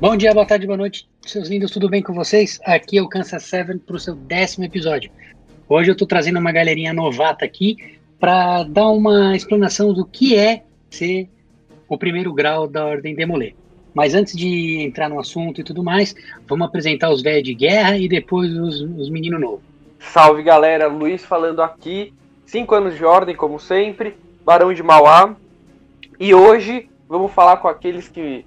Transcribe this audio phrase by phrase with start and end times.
[0.00, 2.58] Bom dia, boa tarde, boa noite, seus lindos, tudo bem com vocês?
[2.64, 5.12] Aqui é o Kansas Seven para o seu décimo episódio.
[5.68, 10.62] Hoje eu estou trazendo uma galerinha novata aqui para dar uma explanação do que é
[10.88, 11.28] ser
[11.86, 13.52] o primeiro grau da Ordem Demolê.
[13.92, 16.14] Mas antes de entrar no assunto e tudo mais,
[16.48, 19.60] vamos apresentar os velhos de guerra e depois os, os meninos novos.
[19.98, 22.14] Salve galera, Luiz falando aqui.
[22.46, 24.16] Cinco anos de ordem, como sempre.
[24.46, 25.36] Barão de Mauá.
[26.18, 28.46] E hoje vamos falar com aqueles que,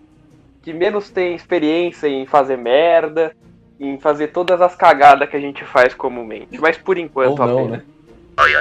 [0.64, 3.36] que menos têm experiência em fazer merda,
[3.80, 6.60] em fazer todas as cagadas que a gente faz comumente.
[6.60, 7.80] Mas por enquanto Ou não, apenas.
[7.80, 7.84] né?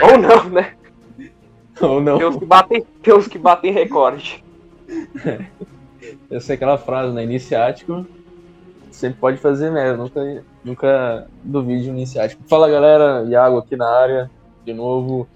[0.03, 0.75] Ou não, né?
[1.81, 2.19] Ou não.
[2.19, 4.45] Tem uns que batem, tem uns que batem recorde.
[6.31, 7.23] Eu sei aquela frase, né?
[7.23, 8.05] Iniciático
[8.93, 12.43] sempre pode fazer merda, nunca, nunca duvide de um iniciático.
[12.47, 14.31] Fala galera, Iago aqui na área,
[14.65, 15.27] de novo.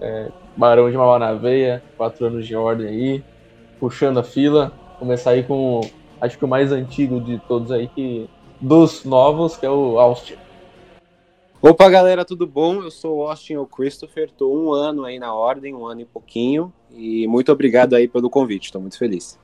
[0.00, 3.24] É, Barão de Mauá na veia, quatro anos de ordem aí,
[3.78, 4.72] puxando a fila.
[4.98, 5.80] Começar aí com,
[6.24, 8.28] acho que o mais antigo de todos aí, que
[8.60, 10.36] dos novos, que é o Austin.
[11.60, 12.82] Opa, galera, tudo bom?
[12.82, 16.04] Eu sou o Austin ou Christopher, tô um ano aí na ordem, um ano e
[16.04, 19.38] pouquinho, e muito obrigado aí pelo convite, tô muito feliz.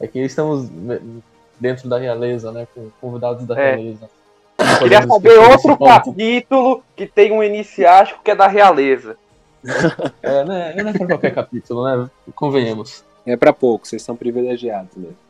[0.00, 0.70] Aqui estamos
[1.58, 2.68] dentro da realeza, né?
[2.72, 3.74] Com convidados da É.
[3.74, 4.08] realeza.
[4.78, 9.16] Queria saber outro capítulo que tem um iniciático que é da realeza.
[10.22, 10.74] É, né?
[10.76, 12.08] Não é pra qualquer capítulo, né?
[12.34, 13.04] Convenhamos.
[13.26, 15.27] É pra pouco, vocês são privilegiados mesmo.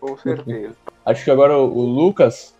[0.00, 0.74] Com certeza.
[1.04, 2.54] Acho que agora o, o Lucas.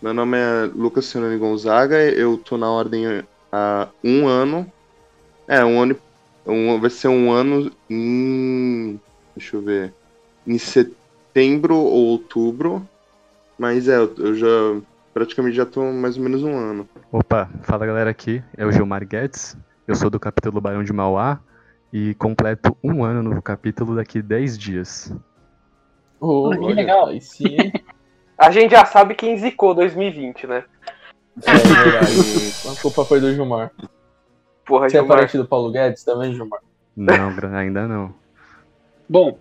[0.00, 4.70] Meu nome é Lucas Sionani Gonzaga, eu tô na ordem há um ano.
[5.46, 5.96] É, um ano.
[6.46, 9.00] Um, vai ser um ano em.
[9.36, 9.94] Deixa eu ver.
[10.46, 12.86] Em setembro ou outubro.
[13.58, 14.46] Mas é, eu, eu já.
[15.14, 16.88] Praticamente já tô mais ou menos um ano.
[17.12, 19.54] Opa, fala galera aqui, é o Gilmar Guedes,
[19.86, 21.38] eu sou do capítulo Barão de Mauá
[21.92, 25.14] e completo um ano no capítulo daqui 10 dias.
[26.24, 27.06] Oh, Olha, que legal.
[27.08, 27.56] Aí sim?
[28.38, 30.64] A gente já sabe quem zicou 2020, né?
[31.44, 32.52] É verdade.
[32.70, 33.72] A culpa foi do Gilmar.
[34.64, 35.18] Porra, Você é Gilmar.
[35.18, 36.60] parente do Paulo Guedes também, Gilmar?
[36.96, 38.14] Não, ainda não.
[39.08, 39.36] Bom,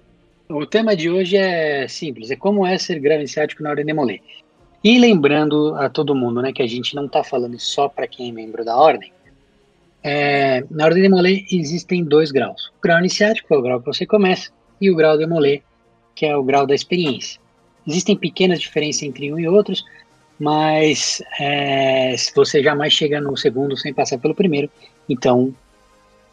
[0.49, 4.19] o tema de hoje é simples, é como é ser grau iniciático na Ordem Demolê.
[4.83, 8.29] E lembrando a todo mundo, né, que a gente não está falando só para quem
[8.29, 9.13] é membro da Ordem.
[10.03, 12.71] É, na Ordem Demolê existem dois graus.
[12.79, 14.49] O grau iniciático, que é o grau que você começa,
[14.79, 15.61] e o grau Demolê,
[16.15, 17.39] que é o grau da experiência.
[17.87, 19.83] Existem pequenas diferenças entre um e outros,
[20.39, 24.69] mas é, se você jamais chega no segundo sem passar pelo primeiro,
[25.07, 25.53] então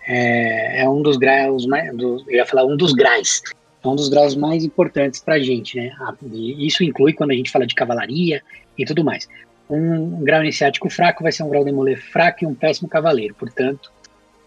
[0.06, 3.43] é, é um dos graus mais, do, eu ia falar um dos graus,
[3.84, 5.93] é um dos graus mais importantes para a gente, né?
[6.00, 8.43] Ah, Isso inclui quando a gente fala de cavalaria
[8.77, 9.28] e tudo mais.
[9.69, 13.34] Um, grau iniciático fraco vai ser um grau demolê fraco e um péssimo cavaleiro.
[13.34, 13.93] Portanto,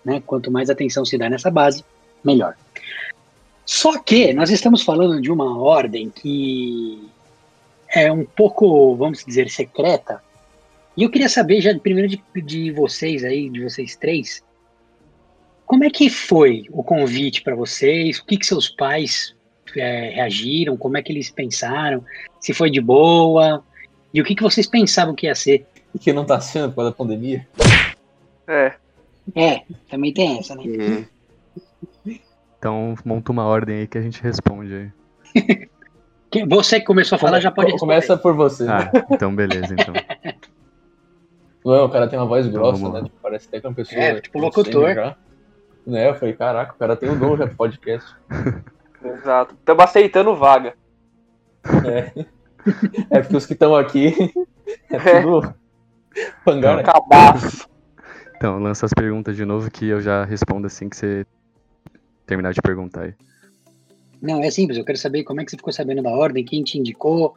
[0.03, 1.85] né, quanto mais atenção se dá nessa base,
[2.23, 2.55] melhor.
[3.71, 7.09] Só que nós estamos falando de uma ordem que
[7.87, 10.21] é um pouco, vamos dizer, secreta.
[10.97, 14.43] E eu queria saber já primeiro de, de vocês aí, de vocês três,
[15.65, 18.19] como é que foi o convite para vocês?
[18.19, 19.33] O que, que seus pais
[19.77, 20.75] é, reagiram?
[20.75, 22.03] Como é que eles pensaram?
[22.41, 23.63] Se foi de boa?
[24.13, 25.65] E o que, que vocês pensavam que ia ser?
[25.95, 27.47] E que não tá sendo por causa da pandemia.
[28.49, 28.73] É.
[29.33, 30.63] É, também tem essa, né?
[30.65, 31.05] Uhum.
[32.61, 34.71] Então monta uma ordem aí que a gente responde
[35.35, 35.67] aí.
[36.29, 37.95] Quem- Você que começou a falar já pode responder.
[37.95, 38.67] Começa por você.
[38.69, 39.95] Ah, então beleza, então.
[41.65, 43.03] Não, o cara tem uma voz grossa, vamos né?
[43.05, 43.99] Tipo, parece até que é uma pessoa.
[43.99, 44.93] É, tipo locutor.
[44.93, 45.15] Já.
[45.87, 48.15] Né, eu falei, caraca, o cara tem o dom já pro podcast.
[49.03, 49.55] Exato.
[49.55, 50.75] Estamos aceitando vaga.
[51.83, 52.25] É.
[53.09, 54.13] É porque os que estão aqui
[54.91, 55.51] é tudo
[56.45, 56.83] pangaré.
[56.83, 57.67] Cabaço.
[58.35, 61.25] Então, lança as perguntas de novo que eu já respondo assim que você
[62.31, 63.13] terminar de perguntar aí.
[64.21, 64.77] Não, é simples.
[64.77, 67.35] Eu quero saber como é que você ficou sabendo da ordem, quem te indicou,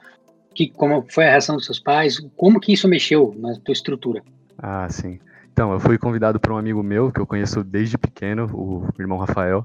[0.54, 4.22] que, como foi a reação dos seus pais, como que isso mexeu na tua estrutura.
[4.56, 5.18] Ah, sim.
[5.52, 9.18] Então, eu fui convidado por um amigo meu que eu conheço desde pequeno, o irmão
[9.18, 9.64] Rafael.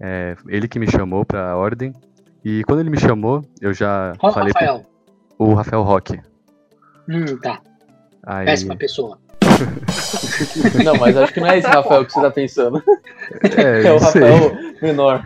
[0.00, 1.92] É, ele que me chamou pra ordem.
[2.44, 4.86] E quando ele me chamou, eu já Qual falei pro- Rafael?
[5.38, 6.18] o Rafael Roque.
[7.08, 7.60] Hum, tá.
[8.24, 9.18] Aí, Péssima pessoa.
[10.84, 12.82] Não, mas acho que não é esse Rafael que você tá pensando.
[13.56, 14.22] é, É o não sei.
[14.22, 15.24] Rafael menor.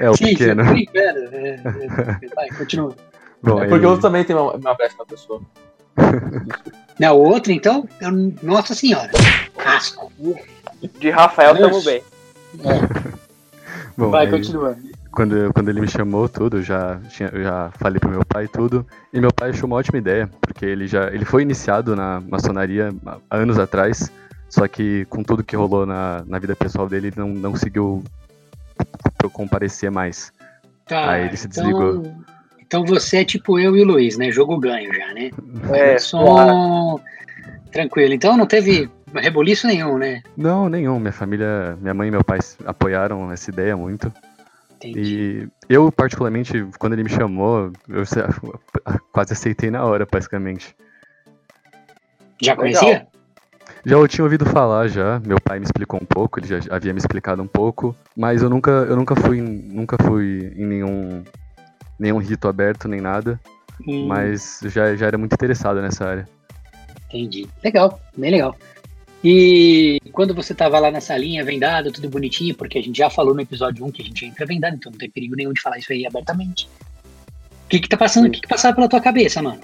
[0.00, 0.64] É o Sim, pequeno.
[0.64, 1.18] sim, brincando.
[1.32, 2.94] É, é, vai, continua.
[3.42, 5.40] Bom, É porque ele- eu também tenho uma, uma péssima pessoa.
[6.98, 9.10] Não, o outro, então, eu- nossa senhora.
[9.56, 10.10] Casco.
[10.98, 11.90] De Rafael, tamo Nossa.
[11.90, 12.02] bem.
[13.96, 14.76] bom, Vai, aí- continua.
[15.12, 18.46] Quando, quando ele me chamou tudo, eu já, tinha, eu já falei pro meu pai
[18.48, 18.86] tudo.
[19.12, 22.90] E meu pai achou uma ótima ideia, porque ele já ele foi iniciado na maçonaria
[23.06, 24.10] há anos atrás,
[24.48, 28.02] só que com tudo que rolou na, na vida pessoal dele, ele não, não conseguiu
[29.32, 30.32] comparecer mais.
[30.86, 32.14] Tá, Aí ele se então- desligou.
[32.60, 34.30] Então você é tipo eu e o Luiz, né?
[34.30, 35.30] Jogo ganho já, né?
[35.72, 37.00] É, Som...
[37.72, 38.12] Tranquilo.
[38.12, 40.22] Então não teve reboliço nenhum, né?
[40.36, 40.98] Não, nenhum.
[40.98, 44.12] Minha família, minha mãe e meu pai apoiaram essa ideia muito.
[44.78, 45.48] Entendi.
[45.68, 48.20] E eu, particularmente, quando ele me chamou, eu se-
[49.12, 50.74] quase aceitei na hora, basicamente.
[52.40, 52.56] Já Legal.
[52.56, 53.06] conhecia?
[53.84, 56.92] Já eu tinha ouvido falar já, meu pai me explicou um pouco, ele já havia
[56.92, 61.24] me explicado um pouco, mas eu nunca, eu nunca fui, em- nunca fui em nenhum,
[61.98, 63.38] nenhum rito aberto nem nada,
[63.86, 66.28] Hum, mas já, já era muito interessado nessa área.
[67.08, 67.48] Entendi.
[67.62, 68.56] Legal, bem legal.
[69.22, 73.34] E quando você tava lá na salinha, vendado, tudo bonitinho, porque a gente já falou
[73.34, 75.78] no episódio 1 que a gente entra vendado, então não tem perigo nenhum de falar
[75.78, 76.68] isso aí abertamente.
[77.64, 79.60] O que que tá passando, o que que passava pela tua cabeça, mano?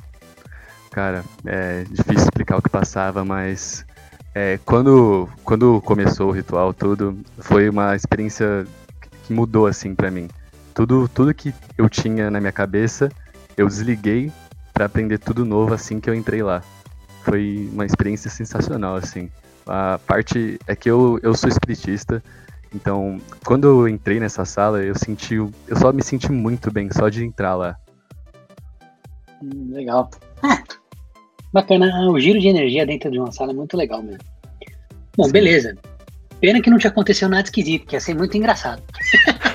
[0.90, 3.84] Cara, é difícil explicar o que passava, mas
[4.34, 8.66] é, quando, quando começou o ritual, tudo, foi uma experiência
[9.24, 10.28] que mudou assim pra mim.
[10.74, 13.08] Tudo, tudo que eu tinha na minha cabeça,
[13.56, 14.32] eu desliguei
[14.72, 16.62] pra aprender tudo novo assim que eu entrei lá.
[17.22, 19.30] Foi uma experiência sensacional, assim.
[19.66, 22.22] A parte é que eu, eu sou espiritista,
[22.74, 27.08] então quando eu entrei nessa sala, eu senti, eu só me senti muito bem só
[27.08, 27.76] de entrar lá.
[29.42, 30.10] Hum, legal.
[30.42, 30.62] Ah,
[31.52, 31.90] bacana.
[31.94, 34.20] Ah, O giro de energia dentro de uma sala é muito legal mesmo.
[35.16, 35.32] Bom, Sim.
[35.32, 35.76] beleza.
[36.40, 38.82] Pena que não te aconteceu nada esquisito, que ia ser muito engraçado.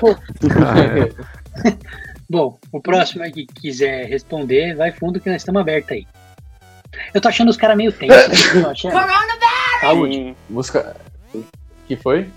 [2.28, 6.06] Bom, o próximo aí que quiser responder, vai fundo que nós estamos abertos aí.
[7.12, 8.64] Eu tô achando os caras meio tensos.
[8.64, 8.92] achando.
[9.80, 10.14] Saúde.
[10.14, 10.36] Sim.
[10.48, 10.96] Música.
[11.86, 12.28] que foi?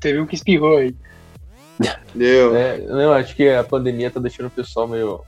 [0.00, 0.94] Teve um que espirrou aí.
[2.14, 2.56] Deu.
[2.56, 5.20] É, não, acho que a pandemia tá deixando o pessoal meio.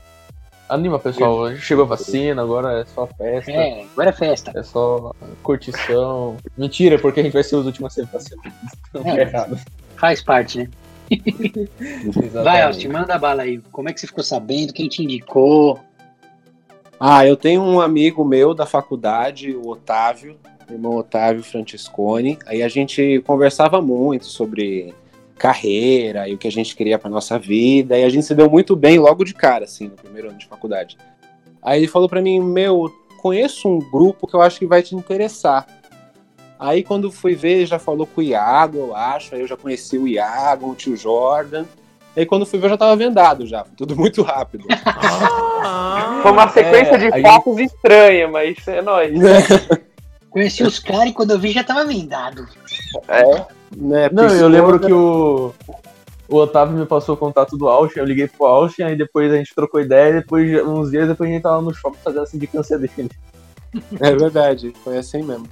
[0.69, 1.33] Anima, pessoal.
[1.35, 3.51] Hoje chegou a vacina, agora é só festa.
[3.51, 4.63] É, É, agora é festa.
[4.63, 6.37] só curtição.
[6.57, 8.53] Mentira, porque a gente vai ser os últimos a ser vacinados.
[8.93, 9.17] Não É.
[9.19, 9.59] é errado.
[9.97, 10.69] Faz parte, né?
[12.45, 12.63] Vai.
[12.63, 13.59] Austin, manda a bala aí.
[13.73, 14.75] Como é que você ficou sabendo?
[14.75, 15.81] Quem te indicou?
[17.01, 20.37] Ah, eu tenho um amigo meu da faculdade, o Otávio,
[20.69, 22.39] irmão Otávio Francescone.
[22.45, 24.93] Aí a gente conversava muito sobre
[25.37, 27.97] carreira e o que a gente queria para nossa vida.
[27.97, 30.47] E a gente se deu muito bem logo de cara, assim, no primeiro ano de
[30.47, 30.99] faculdade.
[31.63, 32.93] Aí ele falou para mim: Meu,
[33.23, 35.69] conheço um grupo que eu acho que vai te interessar.
[36.59, 39.37] Aí quando fui ver, ele já falou com o Iago, eu acho.
[39.37, 41.65] Aí eu já conheci o Iago, o tio Jordan.
[42.19, 43.65] Aí quando fui ver, eu já tava vendado já.
[43.77, 44.65] Tudo muito rápido.
[46.23, 49.13] Foi uma sequência É, de aí- fatos estranha, mas é nóis.
[50.31, 52.47] Conheci os caras e quando eu vi já tava vendado.
[53.09, 53.23] É.
[53.77, 55.55] né, Não, eu lembro psicóloga- que o,
[56.29, 59.37] o Otávio me passou o contato do Austin, eu liguei pro Austin, aí depois a
[59.37, 62.23] gente trocou ideia, e depois, de- uns dias depois a gente tava no shopping fazendo
[62.23, 63.11] essa sindicância dele.
[64.01, 65.49] É verdade, foi assim mesmo.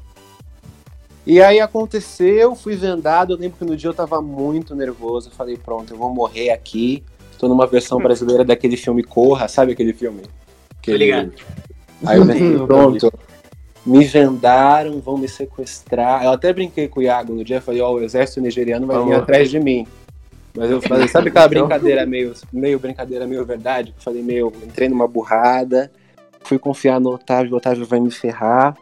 [1.26, 3.32] E aí aconteceu, fui vendado.
[3.32, 5.28] Eu lembro que no dia eu tava muito nervoso.
[5.28, 7.02] Eu falei, pronto, eu vou morrer aqui.
[7.36, 10.22] Tô numa versão brasileira daquele filme Corra, sabe aquele filme?
[10.78, 10.98] Aquele...
[10.98, 11.32] ligado.
[12.04, 13.12] Aí eu pensei, pronto.
[13.84, 16.24] Me vendaram, vão me sequestrar.
[16.24, 19.04] Eu até brinquei com o Iago no dia, falei, ó, o exército nigeriano vai vir
[19.04, 19.18] Falou.
[19.18, 19.86] atrás de mim.
[20.56, 23.94] Mas eu falei, sabe aquela brincadeira meio, meio brincadeira, meio verdade?
[23.96, 25.90] Eu falei, meu, entrei numa burrada,
[26.42, 28.76] fui confiar no Otávio, o Otávio vai me ferrar.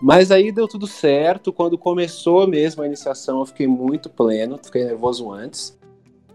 [0.00, 1.52] Mas aí deu tudo certo.
[1.52, 5.78] Quando começou mesmo a iniciação, eu fiquei muito pleno, fiquei nervoso antes.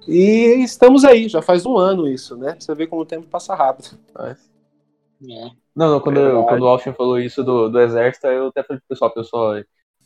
[0.07, 2.55] E estamos aí, já faz um ano isso, né?
[2.59, 3.97] Você vê como o tempo passa rápido.
[4.19, 4.35] É.
[5.75, 8.79] Não, não, quando, quando o Austin falou isso do, do exército, aí eu até falei
[8.79, 9.63] pro pessoal, pessoal,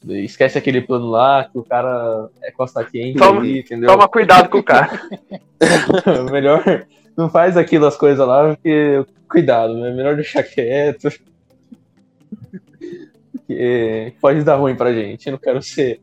[0.07, 3.89] esquece aquele plano lá, que o cara é costa quente Toma- ali, entendeu?
[3.89, 4.89] Toma cuidado com o cara.
[6.31, 6.63] melhor
[7.17, 11.09] não faz aquilo as coisas lá, porque cuidado, é melhor deixar quieto.
[13.49, 15.99] Porque pode dar ruim pra gente, eu não quero ser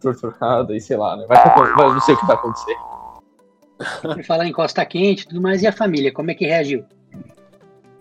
[0.00, 1.26] torturado e sei lá, né?
[1.26, 2.76] Vai, que vai- não sei o que vai acontecer.
[4.00, 6.84] Por falar em Costa Quente e tudo mais, e a família, como é que reagiu?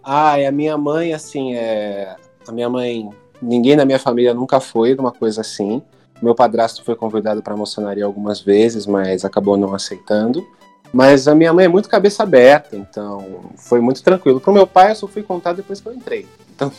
[0.03, 2.15] Ah, e a minha mãe, assim, é.
[2.47, 3.09] A minha mãe.
[3.41, 5.81] Ninguém na minha família nunca foi de uma coisa assim.
[6.21, 10.45] Meu padrasto foi convidado para maçonaria algumas vezes, mas acabou não aceitando.
[10.93, 14.39] Mas a minha mãe é muito cabeça aberta, então foi muito tranquilo.
[14.39, 16.27] Pro meu pai, eu só fui contar depois que eu entrei.
[16.53, 16.71] Então...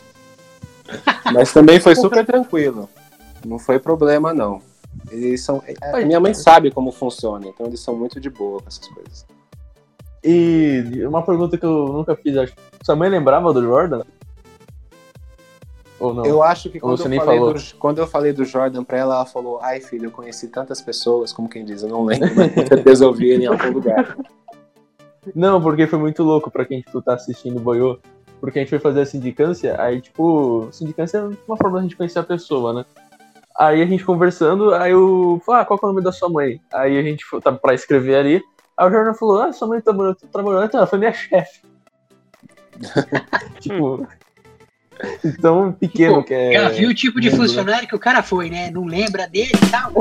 [1.33, 2.89] mas também foi super tranquilo.
[3.45, 4.61] Não foi problema, não.
[5.11, 5.63] Eles são.
[5.93, 9.27] A minha mãe sabe como funciona, então eles são muito de boa com essas coisas.
[10.23, 12.55] E uma pergunta que eu nunca fiz, acho.
[12.83, 14.03] Sua mãe lembrava do Jordan?
[16.01, 16.25] Ou não?
[16.25, 17.55] Eu acho que quando você eu, nem falei falou?
[17.55, 20.81] do, quando eu falei do Jordan pra ela, ela falou: Ai, filho, eu conheci tantas
[20.81, 23.71] pessoas, como quem diz, eu não lembro, mas com certeza eu vi ele em algum
[23.71, 24.17] lugar.
[25.35, 27.99] Não, porque foi muito louco pra quem tipo, tá assistindo o Boiô.
[28.41, 31.97] Porque a gente foi fazer a sindicância, aí, tipo, sindicância é uma forma da gente
[31.97, 32.85] conhecer a pessoa, né?
[33.57, 36.29] Aí a gente conversando, aí eu falei, ah, qual que é o nome da sua
[36.29, 36.61] mãe?
[36.73, 38.43] Aí a gente foi, tava pra escrever ali,
[38.77, 41.13] aí o Jordan falou, ah, sua mãe tá trabalhando, tá trabalhando, então ela foi minha
[41.13, 41.61] chefe.
[43.61, 44.07] tipo.
[45.41, 46.53] Tão pequeno Pô, que é.
[46.53, 47.37] Já viu o tipo de né?
[47.37, 48.71] funcionário que o cara foi, né?
[48.71, 49.93] Não lembra dele e tal.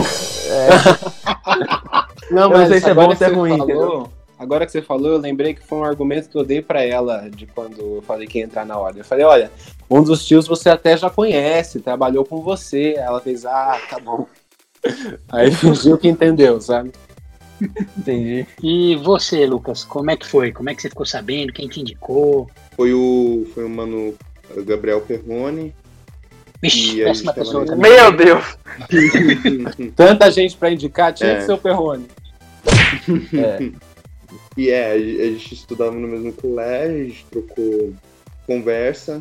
[2.32, 4.14] Não, Eu não é bom ou se é que você ruim, falou,
[4.44, 7.30] agora que você falou, eu lembrei que foi um argumento que eu dei pra ela
[7.30, 9.00] de quando eu falei que ia entrar na ordem.
[9.00, 9.52] Eu falei, olha,
[9.90, 12.94] um dos tios você até já conhece, trabalhou com você.
[12.98, 14.28] Ela fez, ah, tá bom.
[15.32, 16.92] Aí fingiu que entendeu, sabe?
[17.98, 18.46] Entendi.
[18.62, 20.52] E você, Lucas, como é que foi?
[20.52, 21.54] Como é que você ficou sabendo?
[21.54, 22.50] Quem te indicou?
[22.76, 24.14] Foi o, foi o mano
[24.66, 25.74] Gabriel Perrone.
[26.62, 27.92] Vixe, E péssima pessoa também.
[27.92, 28.58] Meu Deus!
[29.96, 31.36] Tanta gente pra indicar, tinha É.
[31.38, 32.06] que ser o Perrone.
[33.34, 33.93] É.
[34.56, 37.94] E é, a a gente estudava no mesmo colégio, a gente trocou
[38.46, 39.20] conversa,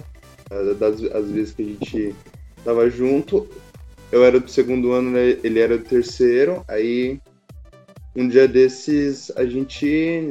[0.78, 2.14] das as vezes que a gente
[2.64, 3.48] tava junto.
[4.10, 7.18] Eu era do segundo ano, né, ele era do terceiro, aí
[8.14, 10.28] um dia desses a gente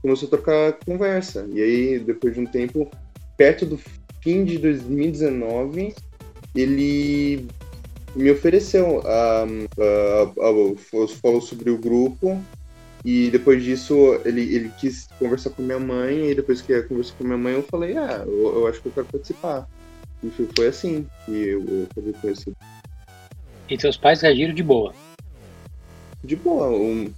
[0.00, 1.46] começou a trocar conversa.
[1.52, 2.90] E aí, depois de um tempo,
[3.36, 3.78] perto do
[4.20, 5.94] fim de 2019,
[6.54, 7.46] ele
[8.14, 12.42] me ofereceu, a, a, a- falou sobre o grupo
[13.04, 13.94] e depois disso,
[14.24, 17.54] ele, ele quis conversar com minha mãe, e depois que ele conversou com minha mãe,
[17.54, 19.66] eu falei, ah, eu, eu acho que eu quero participar.
[20.22, 22.54] E foi, assim que eu, eu acabei conhecendo.
[23.68, 24.96] E seus pais reagiram de boa.
[26.24, 27.12] De boa, um-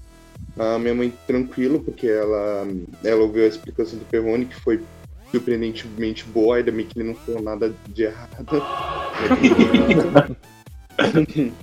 [0.58, 2.66] a minha mãe tranquilo, porque ela,
[3.04, 4.86] ela ouviu a explicação do Perrone, que foi
[5.34, 8.46] surpreendentemente boa, ainda bem que ele não falou nada de errado.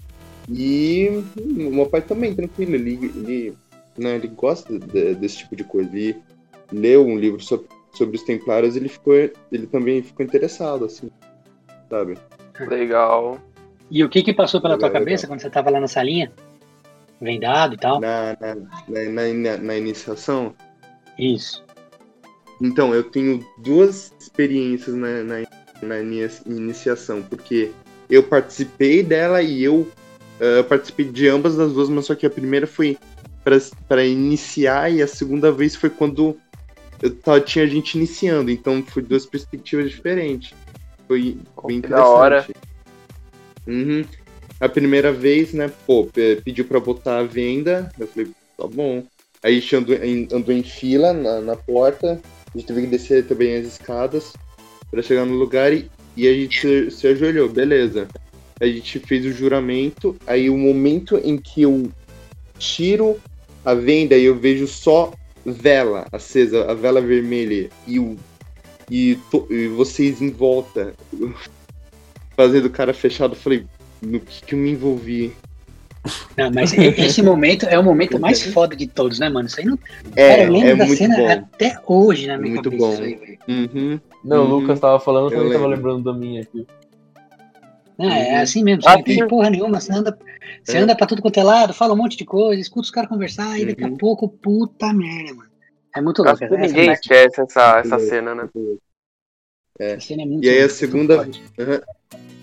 [0.48, 3.58] e o meu pai também, tranquilo, ele, ele,
[3.98, 5.90] né, ele gosta de- desse tipo de coisa.
[5.96, 6.22] Ele
[6.72, 11.10] leu um livro sobre, sobre os templários, ele ficou ele também ficou interessado, assim,
[11.90, 12.18] sabe?
[12.60, 13.40] Legal.
[13.90, 16.32] E o que que passou pela tua Legal, cabeça quando você tava lá na salinha?
[17.20, 18.00] Vendado e tal?
[18.00, 18.56] Na, na,
[18.88, 20.56] na, na, na iniciação.
[21.20, 21.64] Isso.
[22.62, 25.36] Então, eu tenho duas experiências na, na,
[25.82, 27.72] na minha iniciação, porque
[28.10, 29.88] eu participei dela e eu
[30.40, 32.98] eh, participei de ambas das duas, mas só que a primeira foi
[33.88, 36.38] para iniciar e a segunda vez foi quando
[37.02, 40.54] eu tava, tinha gente iniciando, então foi duas perspectivas diferentes.
[41.08, 42.46] Foi bem Que da hora.
[42.48, 42.72] interessante.
[43.68, 44.06] Uhum.
[44.60, 49.04] A primeira vez, né, pô, pe- pediu pra botar a venda, eu falei, tá bom.
[49.42, 52.22] Aí a gente andou em, andou em fila na, na porta,
[52.54, 54.34] a gente teve que descer também as escadas
[54.92, 58.08] pra chegar no lugar e, e a gente se, se ajoelhou, beleza.
[58.60, 61.90] A gente fez o juramento, aí o momento em que eu
[62.60, 63.20] tiro
[63.64, 65.12] a venda e eu vejo só
[65.46, 68.16] vela acesa, a vela vermelha e, o,
[68.90, 70.94] e, to- e vocês em volta
[72.36, 73.66] fazendo cara fechado, eu falei,
[74.02, 75.34] no que, que eu me envolvi?
[76.38, 79.48] Não, mas e- esse momento é o momento mais foda de todos, né, mano?
[79.48, 79.78] Isso aí não.
[80.16, 81.30] É, Cara, eu lembro é da muito cena bom.
[81.30, 82.86] até hoje na minha Muito cabeça.
[82.86, 82.94] bom.
[82.94, 83.38] isso aí, velho.
[83.48, 84.00] Uhum.
[84.24, 84.52] Não, Uhum.
[84.52, 86.66] o Lucas tava falando, eu Eu também tava lembrando da minha aqui.
[87.98, 88.42] Não, é Uhum.
[88.42, 89.28] assim mesmo, você Ah, não sim.
[89.28, 90.18] porra nenhuma, você anda,
[90.64, 90.80] você É.
[90.82, 93.60] anda pra tudo quanto é lado, fala um monte de coisa, escuta os caras conversar
[93.60, 93.98] e daqui a Uhum.
[93.98, 95.52] pouco, puta merda, mano.
[95.96, 96.56] É muito Acho louco.
[96.56, 98.50] essa ninguém parte- esquece essa, essa Muito cena, né?
[99.80, 101.28] essa cena é muito E aí a segunda-.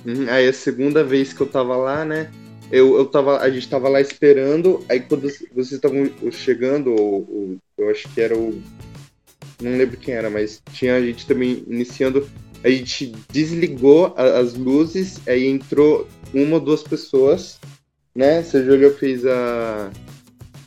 [0.06, 0.26] Uhum.
[0.30, 2.30] Aí a segunda vez que eu tava lá, né?
[2.70, 7.56] Eu, eu tava, a gente tava lá esperando, aí quando vocês estavam chegando, ou, ou-
[7.78, 8.60] eu acho que era o.
[9.62, 12.28] Não lembro quem era, mas tinha a gente também iniciando.
[12.62, 17.58] A gente desligou a- as luzes, aí entrou uma ou duas pessoas,
[18.18, 18.42] né?
[18.42, 19.90] Você olhou, fez a,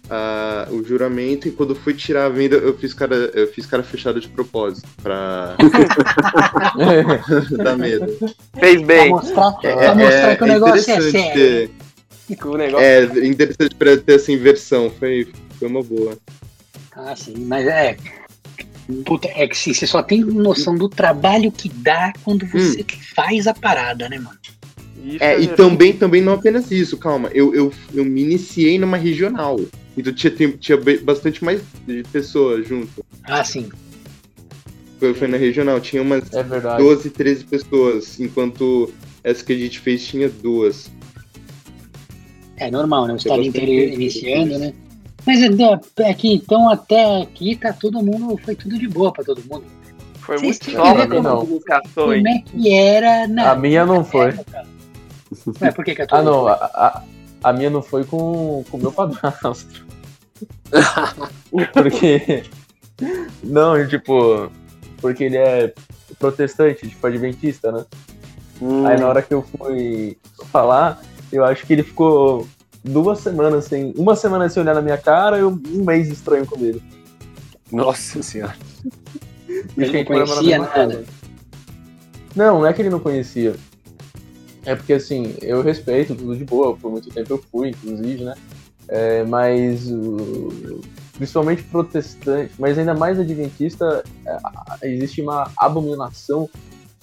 [0.09, 3.83] a, o juramento, e quando fui tirar a venda, eu fiz cara, eu fiz cara
[3.83, 5.55] fechada de propósito, pra
[7.63, 8.07] dar medo.
[8.59, 9.09] Fez Pra bem.
[9.09, 11.69] mostrar, pra mostrar que o negócio é interessante sério.
[12.29, 14.89] ter- O negócio É, interessante pra ter essa inversão.
[14.89, 15.27] Foi,
[15.59, 16.17] foi uma boa.
[16.95, 17.97] Ah, sim, mas é.
[19.05, 23.47] Puta, é que sim, você só tem noção do trabalho que dá quando você faz
[23.47, 24.37] a parada, né, mano?
[25.03, 27.29] Isso É, e é- também, também não apenas isso, calma.
[27.33, 29.59] Eu, eu, eu me iniciei numa regional.
[29.97, 33.03] Então tinha, tinha bastante mais de pessoas junto.
[33.23, 33.69] Ah, sim.
[34.99, 36.81] Foi, foi na regional, tinha umas É verdade.
[36.83, 38.93] 12, 13 pessoas, enquanto
[39.23, 40.91] essa que a gente fez tinha duas.
[42.57, 43.15] É normal, né?
[43.15, 44.73] Inteiro gente, iniciando, né?
[45.25, 49.23] Mas é, é que então até aqui tá todo mundo, foi tudo de boa pra
[49.23, 49.63] todo mundo.
[50.19, 52.23] Foi Vocês muito que ver como comunicações.
[52.23, 53.51] Como é que era na.
[53.51, 54.29] A minha não foi.
[54.29, 54.70] época?
[55.61, 57.03] Ué, por que, que a tua Ah, não, a,
[57.43, 59.85] a minha não foi com o meu padrasto.
[61.73, 62.43] porque.
[63.43, 64.51] Não, tipo.
[64.99, 65.73] Porque ele é
[66.19, 67.85] protestante, tipo, adventista, né?
[68.61, 68.85] Hum.
[68.85, 70.17] Aí na hora que eu fui
[70.51, 72.47] falar, eu acho que ele ficou
[72.83, 73.93] duas semanas sem.
[73.97, 76.81] Uma semana sem olhar na minha cara e um mês estranho comigo.
[77.71, 78.55] Nossa senhora.
[79.77, 81.03] Ele não conhecia nada.
[82.35, 83.55] Não, não é que ele não conhecia.
[84.65, 88.35] É porque assim, eu respeito tudo de boa, por muito tempo eu fui, inclusive, né?
[88.87, 90.81] É, mas o-
[91.17, 96.49] principalmente protestante, mas ainda mais adventista, é, existe uma abominação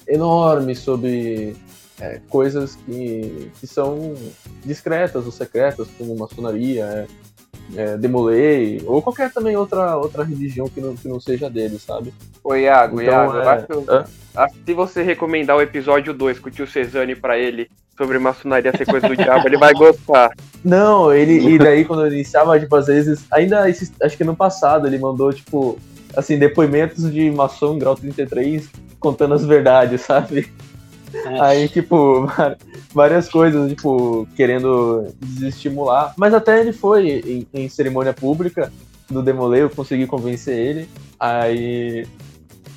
[0.07, 1.57] enorme sobre
[2.01, 4.15] é, coisas que, que são
[4.65, 7.07] discretas ou secretas, como maçonaria,
[7.77, 12.13] é, demolei, ou qualquer também outra, outra religião que não, que não seja dele, sabe?
[12.43, 13.85] Ô, Iago, Então, Iago, eu é- acho,
[14.37, 18.19] acho que se você recomendar o episódio 2 com o tio Cezanne pra ele sobre
[18.19, 20.31] maçonaria ser coisa do diabo, ele vai gostar.
[20.65, 24.37] Não, ele, e daí quando eu iniciava, tipo, às vezes, ainda esse- acho que no
[24.37, 25.79] passado ele mandou, tipo,
[26.17, 28.69] assim, depoimentos de maçom grau 33
[29.01, 30.51] contando as verdades, sabe?
[31.13, 31.41] É.
[31.41, 32.27] Aí, tipo,
[32.93, 36.15] várias coisas, tipo, querendo desestimular.
[36.17, 38.73] Mas até ele foi em, em cerimônia pública
[39.11, 40.89] do Demolei, eu consegui convencer ele.
[41.19, 42.07] Aí.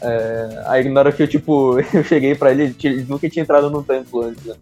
[0.01, 3.69] é, aí na hora que eu, tipo, eu cheguei pra ele, ele nunca tinha entrado
[3.69, 4.55] num templo antes, né?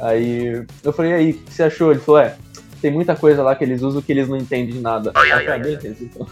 [0.00, 1.90] Aí eu falei, e aí, o que você achou?
[1.90, 2.36] Ele falou, é,
[2.80, 5.12] tem muita coisa lá que eles usam que eles não entendem de nada.
[5.16, 6.26] Aí eu falei, beleza, então.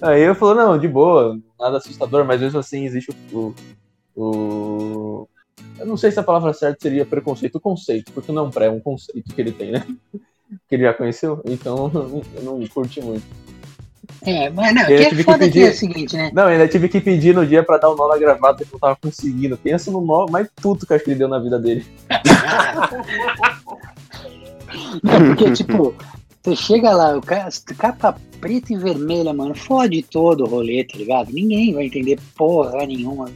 [0.00, 3.54] Aí eu falei, não, de boa, nada assustador, mas mesmo assim existe o,
[4.16, 5.26] o,
[5.78, 8.50] Eu não sei se a palavra certa seria preconceito, o conceito, porque não é um
[8.50, 9.86] pré, é um conceito que ele tem, né?
[10.68, 11.90] Que ele já conheceu, então
[12.36, 13.24] eu não curti muito.
[14.24, 16.30] É, mas não, Eu que é que foda que pedir- é o seguinte, né?
[16.34, 18.68] Não, eu ainda tive que pedir no dia pra dar o nó na gravata que
[18.70, 19.56] eu não tava conseguindo.
[19.56, 21.86] Pensa no nó mais puto que acho que ele deu na vida dele.
[25.02, 25.94] Não, porque, tipo,
[26.42, 30.98] você chega lá, o cara, capa preta e vermelha, mano, fode todo o rolê, tá
[30.98, 31.32] ligado?
[31.32, 33.30] Ninguém vai entender porra nenhuma.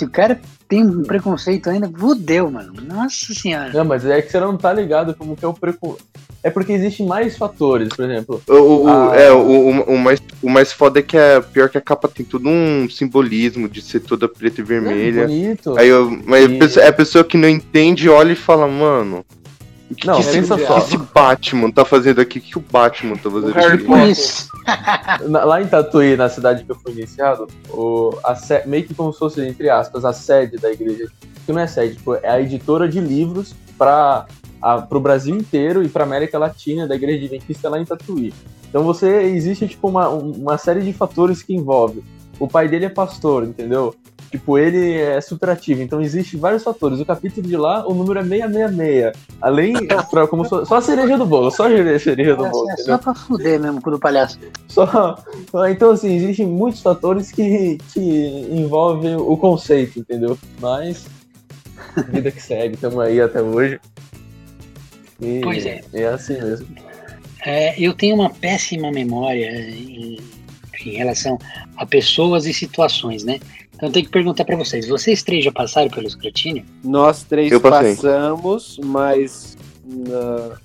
[0.00, 2.72] Se o cara tem um preconceito ainda, fudeu, mano.
[2.88, 3.70] Nossa senhora.
[3.70, 6.06] Não, mas é que você não tá ligado como que é o preconceito.
[6.42, 8.40] É porque existem mais fatores, por exemplo.
[8.48, 9.14] O, o- o- Ah.
[9.14, 12.08] é, o, o, o mais, o mais foda é que é pior que a capa
[12.08, 15.26] tem todo um simbolismo de ser toda preta e É vermelha.
[15.26, 15.78] bonito.
[15.78, 18.66] Aí eu, mas E- a pessoa- é a pessoa que não entende, olha e fala,
[18.66, 19.22] mano.
[19.90, 20.78] O que, Não, que, esse, pensa o que só.
[20.78, 22.38] esse Batman tá fazendo aqui?
[22.38, 23.86] O que o Batman tá fazendo Harry aqui?
[25.28, 29.18] Lá em Tatuí, na cidade que eu fui iniciado, o, a meio que como se
[29.18, 31.08] fosse, entre aspas, a sede da igreja.
[31.44, 34.26] Que não é sede, tipo, é a editora de livros para
[34.90, 38.32] o Brasil inteiro e para América Latina da igreja adventista lá em Tatuí.
[38.68, 42.04] Então você existe tipo uma, um- uma série de fatores que envolve.
[42.38, 43.94] O pai dele é pastor, entendeu?
[44.30, 47.00] Tipo, ele é super ativo, então existe vários fatores.
[47.00, 49.12] O capítulo de lá, o número é 666.
[49.40, 49.74] Além,
[50.08, 52.96] pra, como só, só a cereja do bolo, só a cereja do bolo, É só
[52.96, 54.38] pra fuder mesmo com o palhaço.
[54.68, 55.18] Só,
[55.68, 58.00] então, assim, existem muitos fatores que, que
[58.52, 60.38] envolvem o conceito, entendeu?
[60.60, 61.06] Mas,
[62.08, 63.80] vida que segue, estamos aí até hoje.
[65.20, 65.82] E Pois é.
[65.92, 66.68] É assim mesmo.
[67.44, 70.20] É, eu tenho uma péssima memória em,
[70.84, 71.36] em relação
[71.76, 73.40] a pessoas e situações, né?
[73.80, 76.62] Então eu tenho que perguntar pra vocês: vocês três já passaram pelo escrutínio?
[76.84, 79.56] Nós três passamos, mas
[80.12, 80.56] ah,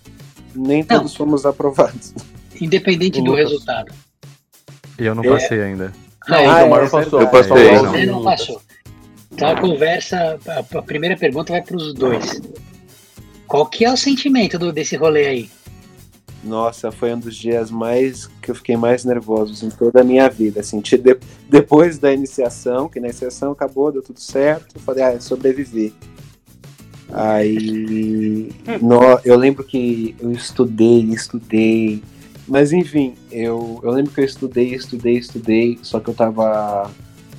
[0.54, 2.14] nem todos fomos aprovados.
[2.60, 3.94] Independente do resultado.
[5.00, 5.30] E eu não É.
[5.30, 5.94] passei ainda.
[6.28, 7.22] Não, Ah, o é, Tomaro é passou.
[7.22, 7.78] Eu passei.
[7.78, 8.40] Você não Lucas.
[8.40, 8.62] passou.
[9.32, 12.42] Então a conversa, a, a primeira pergunta vai para os dois.
[13.48, 15.50] Qual que é o sentimento do- desse rolê aí?
[16.46, 20.30] Nossa, foi um dos dias mais que eu fiquei mais nervoso em toda a minha
[20.30, 20.60] vida.
[20.60, 21.18] Assim, de-
[21.50, 25.94] depois da iniciação, que na iniciação acabou, deu tudo certo, eu falei, ah, sobrevivi.
[27.12, 32.04] Aí nó- eu lembro que eu estudei, estudei.
[32.48, 36.92] Mas enfim, eu, eu lembro que eu estudei, estudei, estudei, só que eu tava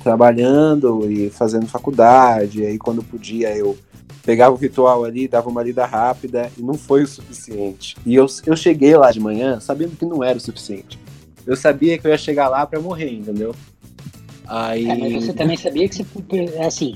[0.03, 3.77] trabalhando e fazendo faculdade, aí quando podia eu
[4.23, 7.95] pegava o ritual ali, dava uma lida rápida e não foi o suficiente.
[8.05, 10.99] E eu, eu cheguei lá de manhã sabendo que não era o suficiente.
[11.45, 13.55] Eu sabia que eu ia chegar lá pra morrer, entendeu?
[14.45, 14.89] Aí.
[14.89, 16.05] É, mas você também sabia que você,
[16.55, 16.95] é assim,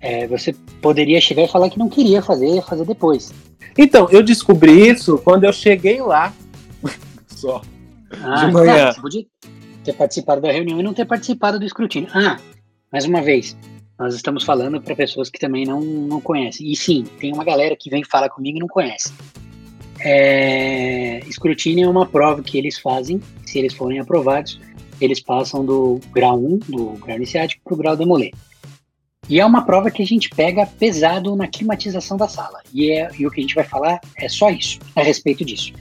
[0.00, 3.32] é, você poderia chegar e falar que não queria fazer, fazer depois.
[3.76, 6.32] Então, eu descobri isso quando eu cheguei lá.
[7.28, 7.62] Só.
[8.22, 8.86] Ah, De manhã.
[8.86, 9.26] tá, você podia
[9.84, 12.08] ter participado da reunião e não ter participado do escrutínio.
[12.14, 12.38] Ah,
[12.92, 13.56] mais uma vez,
[14.02, 16.70] nós estamos falando para pessoas que também não, não conhecem.
[16.70, 19.12] E sim, tem uma galera que vem falar comigo e não conhece.
[20.00, 24.58] É, escrutínio é uma prova que eles fazem, se eles forem aprovados,
[25.00, 28.32] eles passam do grau 1, do grau iniciático, para o grau demoler.
[29.28, 32.60] E é uma prova que a gente pega pesado na climatização da sala.
[32.74, 35.72] E, é, e o que a gente vai falar é só isso, a respeito disso.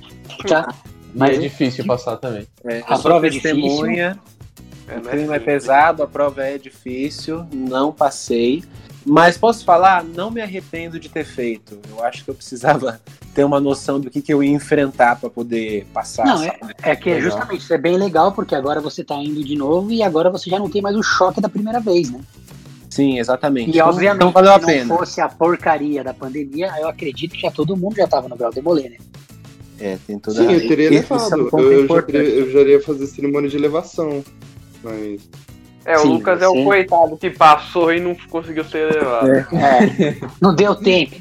[0.47, 0.67] Tá?
[0.67, 2.45] Mas Mas é difícil passar também.
[2.65, 4.19] É, A prova é testemunha.
[4.91, 8.63] É, O é clima é pesado, a prova é difícil, não passei.
[9.03, 11.79] Mas posso falar, não me arrependo de ter feito.
[11.89, 13.01] Eu acho que eu precisava
[13.33, 16.25] ter uma noção do que, que eu ia enfrentar para poder passar.
[16.25, 16.59] Não, sabe?
[16.83, 17.31] É que Legal.
[17.31, 20.49] justamente isso é bem legal, porque agora você tá indo de novo e agora você
[20.51, 22.19] já não tem mais o choque da primeira vez, né?
[22.91, 23.69] Sim, exatamente.
[23.71, 24.85] E Então- obviamente, então valeu a se pena.
[24.85, 28.35] não fosse a porcaria da pandemia, eu acredito que já todo mundo já tava no
[28.35, 28.97] grau demolê, né?
[29.79, 31.49] É, tem toda Sim, eu teria é um levado.
[31.49, 34.23] ponto eu, já teria, eu já iria fazer cerimônia de elevação.
[34.83, 35.29] Mas.
[35.83, 39.27] É, o Sim, Lucas é o coitado que passou e não conseguiu ser levado.
[39.31, 41.15] É, não deu tempo.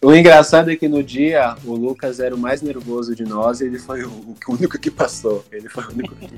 [0.00, 3.66] O engraçado é que no dia o Lucas era o mais nervoso de nós e
[3.66, 5.44] ele foi o, o único que passou.
[5.52, 6.30] Ele foi o único que.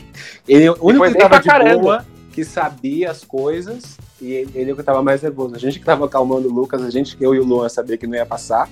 [0.48, 1.80] Ele, o único que tava de caramba.
[1.80, 2.06] boa,
[2.36, 5.54] que sabia as coisas, e ele, ele é o que tava mais nervoso.
[5.54, 8.06] A gente que tava acalmando o Lucas, a gente, eu e o Luan sabia que
[8.06, 8.68] não ia passar,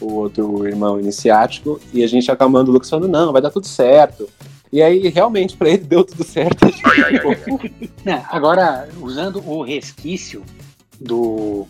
[0.00, 3.66] o outro irmão iniciático, e a gente acalmando o Lucas falando, não, vai dar tudo
[3.66, 4.26] certo.
[4.74, 6.66] E aí, realmente, pra ele deu tudo certo.
[8.28, 10.42] Agora, usando o resquício
[11.00, 11.64] do,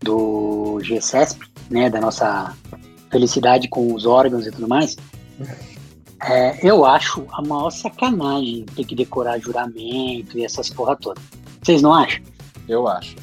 [0.00, 2.54] do GCESP, né, da nossa
[3.10, 4.96] felicidade com os órgãos e tudo mais,
[6.22, 11.20] é, eu acho a maior sacanagem ter que decorar juramento e essas porra toda.
[11.60, 12.22] Vocês não acham?
[12.68, 13.16] eu acho.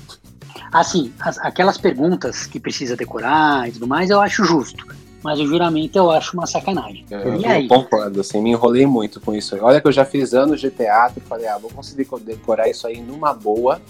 [0.70, 4.86] Assim, as- aquelas perguntas que precisa decorar e tudo mais, eu acho justo.
[5.24, 7.06] Mas o juramento eu acho uma sacanagem.
[7.10, 7.68] Eu, e eu aí?
[7.68, 9.56] concordo, assim, me enrolei muito com isso.
[9.62, 12.68] Olha que eu já fiz anos de teatro e falei, ah, vou conseguir co- decorar
[12.70, 13.82] isso aí numa boa.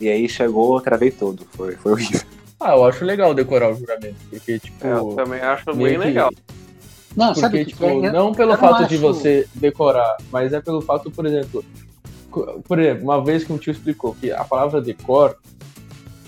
[0.00, 1.46] E aí chegou, travei tudo.
[1.52, 2.20] Foi, foi horrível.
[2.58, 4.86] Ah, eu acho legal decorar o juramento, porque, tipo.
[4.86, 6.30] É, eu também acho bem que- legal.
[7.16, 8.10] Não, Porque, sabe o que tipo, que é?
[8.12, 11.64] Não pelo eu não fato de acho- você decorar, mas é pelo fato, por exemplo,
[12.64, 15.36] por exemplo, uma vez que um tio explicou que a palavra decor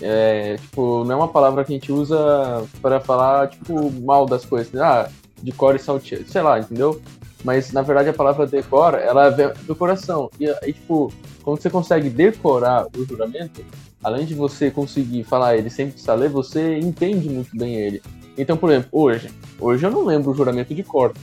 [0.01, 4.45] é, tipo, não é uma palavra que a gente usa para falar, tipo, mal das
[4.45, 4.73] coisas.
[4.75, 5.09] Ah,
[5.41, 7.01] decor e salteado, sei lá, entendeu?
[7.43, 10.29] Mas, na verdade, a palavra decor, ela vem do coração.
[10.39, 11.11] E, aí, tipo,
[11.43, 13.63] quando você consegue decorar o juramento,
[14.03, 18.01] além de você conseguir falar ele sem precisar ler, você entende muito bem ele.
[18.37, 19.29] Então, por exemplo, hoje,
[19.59, 21.13] hoje eu não lembro o juramento de cor.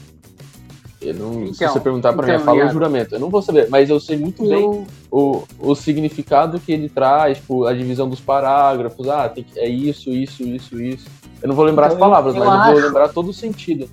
[1.07, 2.73] Eu não, se Então, você perguntar pra então, mim, fala o Iago.
[2.73, 3.15] juramento.
[3.15, 6.89] Eu não vou saber, mas eu sei muito bem Eu, o, o significado que ele
[6.89, 11.05] traz, tipo, a divisão dos parágrafos, ah, tem que, é isso, isso, isso, isso.
[11.41, 13.29] Eu não vou lembrar as Então, eu- palavras, eu mas eu vou acho- lembrar todo
[13.29, 13.89] o sentido.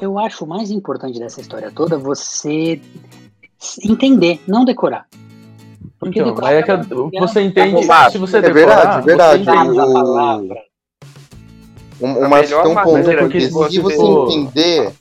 [0.00, 2.80] eu acho o mais importante dessa história toda você
[3.84, 5.06] entender, não decorar.
[5.98, 6.76] Porque Então, decorar é que é
[7.20, 8.12] você entende, arrumado.
[8.12, 9.44] se você É decorar, verdade, verdade.
[9.44, 9.78] você entende.
[9.78, 10.56] a o- palavra.
[12.00, 14.92] O, A o Márcio melhor tem um ponto, maneira porque se você- você entender,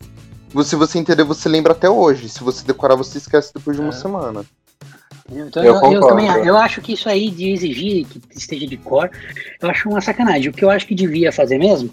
[0.64, 2.30] se você entender, você lembra até hoje.
[2.30, 3.94] Se você decorar, você esquece depois de uma É.
[3.94, 4.46] semana.
[5.32, 6.08] Então, Eu eu, eu concordo.
[6.08, 9.12] também eu acho que isso aí de exigir que esteja de cor,
[9.62, 10.50] eu acho uma sacanagem.
[10.50, 11.92] O que eu acho que devia fazer mesmo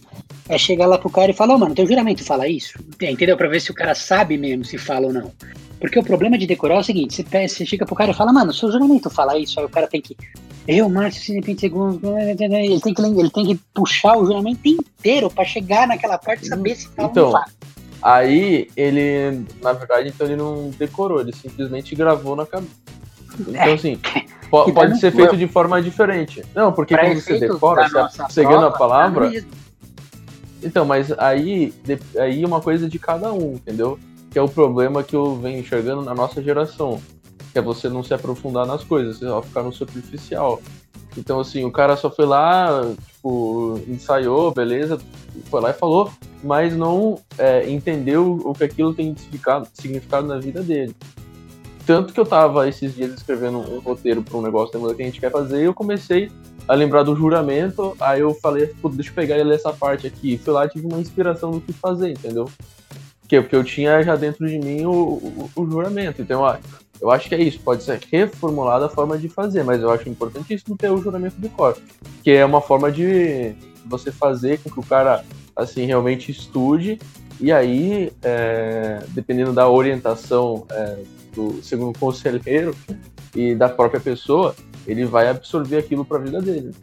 [0.49, 2.79] é chegar lá pro cara e falar, ô mano, teu juramento fala isso?
[2.99, 3.37] Entendeu?
[3.37, 5.31] Pra ver se o cara sabe mesmo se fala ou não.
[5.79, 8.15] Porque o problema de decorar é o seguinte, você, pega- você chega pro cara e
[8.15, 10.17] fala, mano, seu juramento fala isso, aí o cara tem que.
[10.67, 12.01] Eu, Márcio, se de segundos.
[12.03, 12.35] Ele
[12.81, 16.75] tem, que, ele tem que puxar o juramento inteiro pra chegar naquela parte e saber
[16.75, 17.47] se fala ou Então, não fala.
[18.03, 22.71] Aí ele, na verdade, então ele não decorou, ele simplesmente gravou na cabeça.
[23.41, 23.99] Então, assim,
[24.51, 26.43] po- Que pode ser feito de forma diferente.
[26.55, 27.89] Não, porque Pra quando você decora,
[28.29, 29.51] você, ganha a palavra, é mesmo.
[30.63, 31.73] Então, mas aí,
[32.19, 33.99] aí é uma coisa de cada um, entendeu?
[34.31, 37.01] Que é o problema que eu venho enxergando na nossa geração.
[37.53, 40.61] Que é você não se aprofundar nas coisas, você só ficar no superficial.
[41.17, 44.99] Então, assim, o cara só foi lá, tipo, ensaiou, beleza,
[45.47, 46.11] foi lá e falou,
[46.43, 50.95] mas não é, entendeu o que aquilo tem significado, na vida dele.
[51.87, 55.07] Tanto que eu tava esses dias escrevendo um roteiro para um negócio da que a
[55.07, 56.31] gente quer fazer, e eu comecei
[56.67, 60.37] a lembrar do juramento, aí eu falei, deixa eu pegar e ler essa parte aqui.
[60.37, 62.51] Fui lá e tive uma inspiração no que fazer, entendeu?
[63.21, 66.21] Porque, porque eu tinha já dentro de mim o, o, o juramento.
[66.21, 66.43] Então,
[67.01, 67.61] eu acho que é isso.
[67.61, 71.49] Pode ser reformulada a forma de fazer, mas eu acho importantíssimo ter o juramento de
[71.49, 71.77] cor.
[72.23, 73.55] Que é uma forma de
[73.89, 76.99] você fazer com que o cara, assim, realmente estude.
[77.41, 80.99] E aí, é, dependendo da orientação é,
[81.35, 82.75] do segundo conselheiro
[83.35, 84.55] e da própria pessoa,
[84.87, 86.75] ele vai absorver aquilo para a vida dele.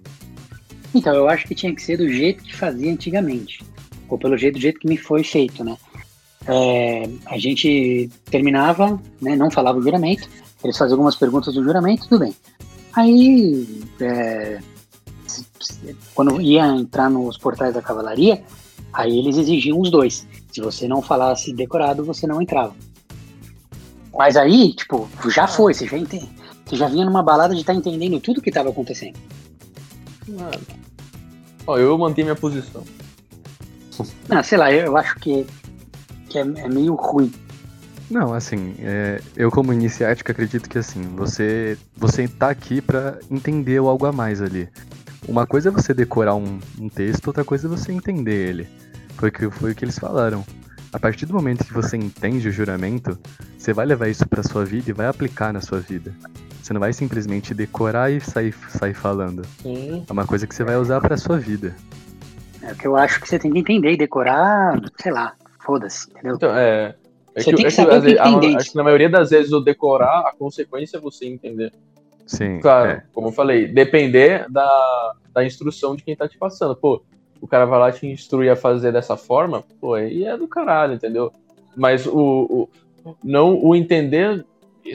[0.93, 3.63] Então, eu acho que tinha que ser do jeito que fazia antigamente.
[4.07, 5.75] Ou pelo jeito, do jeito que me foi feito, né?
[6.45, 10.27] É, a gente terminava, né, não falava o juramento,
[10.63, 12.35] eles faziam algumas perguntas do juramento, tudo bem.
[12.93, 13.65] Aí,
[13.99, 14.59] é,
[16.15, 18.43] quando ia entrar nos portais da cavalaria,
[18.91, 20.25] aí eles exigiam os dois.
[20.51, 22.75] Se você não falasse decorado, você não entrava.
[24.15, 26.29] Mas aí, tipo, já foi, você já, ente-
[26.65, 29.17] você já vinha numa balada de estar entendendo tudo que estava acontecendo.
[30.39, 30.51] Ah,
[31.65, 32.83] Ó, eu mantenho minha posição.
[34.29, 35.45] Ah, sei lá, eu, eu acho que,
[36.29, 37.31] que é, é meio ruim.
[38.09, 43.77] Não, assim, é, eu como iniciática acredito que assim, você você tá aqui pra entender
[43.77, 44.67] algo a mais ali.
[45.27, 48.67] Uma coisa é você decorar um, um texto, outra coisa é você entender ele.
[49.15, 50.43] Foi o que, foi o que eles falaram.
[50.91, 53.17] A partir do momento que você entende o juramento,
[53.57, 56.13] você vai levar isso pra sua vida e vai aplicar na sua vida.
[56.61, 59.43] Você não vai simplesmente decorar e sair, sair falando.
[59.61, 60.05] Sim.
[60.07, 61.75] É uma coisa que você vai usar pra sua vida.
[62.61, 65.33] É o que eu acho que você tem que entender e decorar, sei lá,
[65.65, 66.35] foda-se, entendeu?
[66.35, 66.95] Então, é.
[67.35, 68.57] é Você tem que é saber o às que a- dentro.
[68.57, 71.73] acho que na maioria das vezes o decorar, a consequência é você entender.
[72.25, 72.59] Sim.
[72.59, 73.03] Claro, é.
[73.13, 76.75] como eu falei, depender da, da instrução de quem tá te passando.
[76.75, 77.01] Pô,
[77.41, 80.93] o cara vai lá te instruir a fazer dessa forma, pô, aí é do caralho,
[80.93, 81.31] entendeu?
[81.75, 82.69] Mas o, o
[83.23, 84.45] não o entender,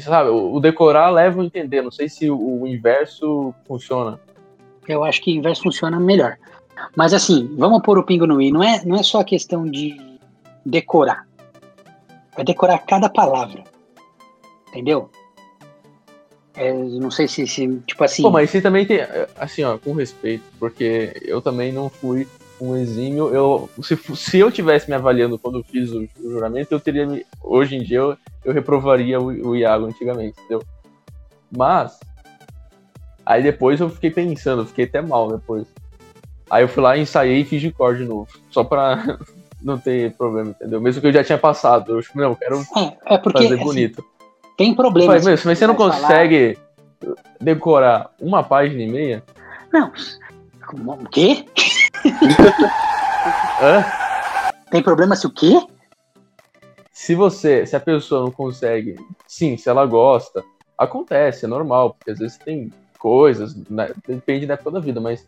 [0.01, 1.83] sabe, o o decorar leva o entender.
[1.83, 4.19] Não sei se o, o inverso funciona.
[4.89, 6.39] Eu acho que o inverso funciona melhor.
[6.97, 8.51] Mas assim, vamos pôr o pingo no i.
[8.51, 9.97] Não é, não é só a questão de
[10.65, 11.27] decorar.
[12.37, 13.65] É decorar cada palavra.
[14.69, 15.11] Entendeu?
[16.59, 18.23] É, não sei se, se, tipo assim.
[18.23, 18.99] Pô, mas você também tem,
[19.39, 22.27] assim, ó, com respeito, porque eu também não fui
[22.61, 23.33] um exímio.
[23.33, 27.07] Eu, se, se eu tivesse me avaliando quando eu fiz o, o juramento, eu teria,
[27.07, 30.65] me- hoje em dia, eu, eu reprovaria o, o Iago antigamente, entendeu?
[31.51, 31.99] Mas,
[33.25, 35.67] aí depois eu fiquei pensando, eu fiquei até mal depois.
[36.51, 39.19] Aí eu fui lá, ensaiei e fiz de cor de novo, só pra
[39.63, 40.81] não ter problema, entendeu?
[40.81, 42.57] Mesmo que eu já tinha passado, eu, não, eu quero
[43.07, 44.05] É, é porque fazer assim, bonito.
[44.59, 45.15] Tem problema.
[45.15, 46.59] Mas, mas você não vai falar- consegue
[47.41, 49.23] decorar uma página e meia?
[49.73, 49.93] Não.
[50.75, 51.47] O quê?
[53.63, 53.85] Hã?
[54.71, 55.65] Tem problema se o quê?
[56.93, 60.45] Se você, se a pessoa não consegue, sim, se ela gosta,
[60.77, 65.25] acontece, é normal, porque às vezes tem coisas, né, depende da época da vida, mas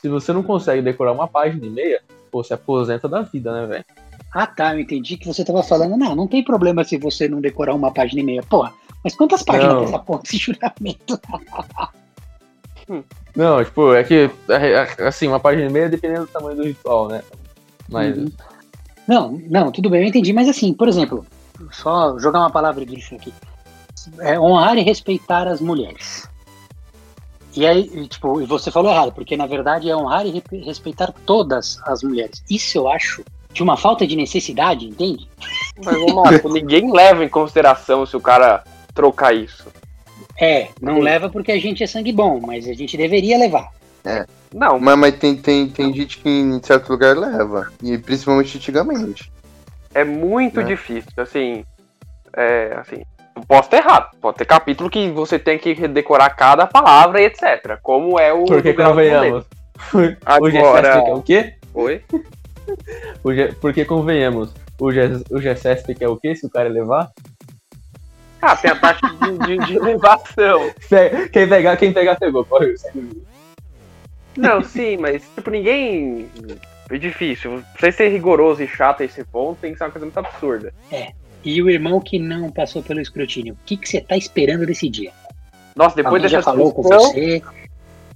[0.00, 3.66] se você não consegue decorar uma página e meia, pô, você aposenta da vida, né,
[3.66, 3.84] velho?
[4.32, 5.96] Ah, tá, eu entendi que você tava falando.
[5.96, 8.42] Não, não tem problema se você não decorar uma página e meia.
[8.42, 9.80] Porra, mas quantas páginas Não.
[9.80, 11.20] tem essa porra desse juramento?
[13.36, 16.64] Não, tipo, é que, é, é, assim, uma página e meia dependendo do tamanho do
[16.64, 17.22] ritual, né?
[17.88, 18.30] Mas, Uhum.
[19.06, 21.26] Não, não, tudo bem, eu entendi, mas assim, por exemplo,
[21.72, 23.34] só jogar uma palavra disso aqui.
[24.20, 26.28] É honrar e respeitar as mulheres.
[27.56, 31.12] E aí, tipo, e você falou errado, porque na verdade é honrar e re- respeitar
[31.26, 32.40] todas as mulheres.
[32.48, 35.28] Isso eu acho de uma falta de necessidade, entende?
[35.84, 38.62] Mas, Marco, ninguém leva em consideração se o cara
[38.94, 39.66] trocar isso.
[40.40, 41.02] É, não Sim.
[41.02, 43.68] leva porque a gente é sangue bom, mas a gente deveria levar.
[44.54, 47.70] Não, Mas, mas tem, tem, tem gente que em certo lugar leva.
[47.82, 49.30] E principalmente antigamente.
[49.94, 50.62] é muito É.
[50.64, 51.10] difícil.
[51.18, 51.64] Assim,
[52.34, 53.02] é, assim,
[53.36, 54.16] eu posso ter errado.
[54.18, 57.78] Pode ter capítulo que você tem que redecorar cada palavra e etc.
[57.82, 58.44] Como é o.
[58.46, 59.44] porque convenhamos.
[59.92, 61.54] O Agora- é o quê?
[61.74, 62.02] Oi?
[63.22, 64.52] O G- porque convenhamos.
[64.78, 67.10] O, G, o GSSP é o quê, se o cara levar?
[68.40, 70.70] Ah, tem a parte de, de, de elevação.
[71.32, 72.44] Quem pegar, quem pegar, pegou.
[72.46, 72.72] Corre.
[74.36, 76.30] Não, sim, mas tipo, ninguém.
[76.90, 77.62] É difícil.
[77.78, 80.18] Pra você ser rigoroso e chato a esse ponto, tem que ser uma coisa muito
[80.18, 80.72] absurda.
[81.44, 84.88] E o irmão que não passou pelo escrutínio, o que, que você tá esperando desse
[84.88, 85.12] dia?
[85.76, 87.42] Nossa, depois Alguém dessa já falou com você?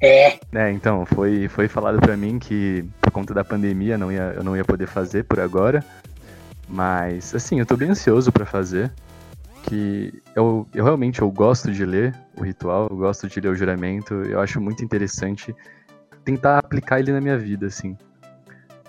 [0.02, 4.42] É, É, então, foi, foi falado pra mim que conta da pandemia não ia, eu
[4.44, 5.82] não ia poder fazer por agora.
[6.68, 8.90] Mas, assim, eu tô bem ansioso pra fazer.
[9.62, 13.54] Que eu, eu realmente eu gosto de ler o ritual, eu gosto de ler o
[13.54, 15.54] juramento, eu acho muito interessante
[16.22, 17.96] tentar aplicar ele na minha vida, assim.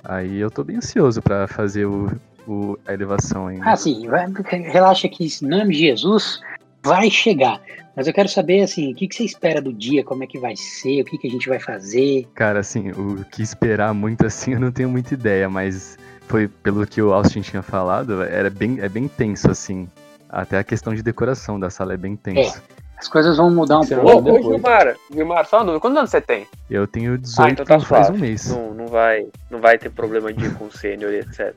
[0.03, 2.11] Aí eu tô bem ansioso pra fazer o,
[2.45, 3.71] o- a elevação ainda.
[3.71, 4.05] Ah, sim,
[4.49, 6.41] relaxa que em nome de Jesus
[6.85, 7.59] vai chegar.
[7.95, 10.37] Mas eu quero saber, assim, o que, que você espera do dia, como é que
[10.37, 12.27] vai ser, o que, que a gente vai fazer.
[12.35, 16.85] Cara, assim, o que esperar muito assim eu não tenho muita ideia, mas foi pelo
[16.85, 19.87] que o Austin tinha falado, era bem, é bem tenso, assim.
[20.29, 22.61] Até a questão de decoração da sala é bem tenso.
[22.97, 24.29] As coisas vão mudar um Você pouco.
[24.29, 24.41] Ô.
[24.41, 25.79] Gilmar, Gilmar, só uma dúvida.
[25.81, 26.47] Quantos anos você tem?
[26.69, 28.49] Eu tenho 18 Ah, então tá faz um mês.
[28.49, 31.53] Não, não, vai, não vai ter problema de ir com sênior e etc.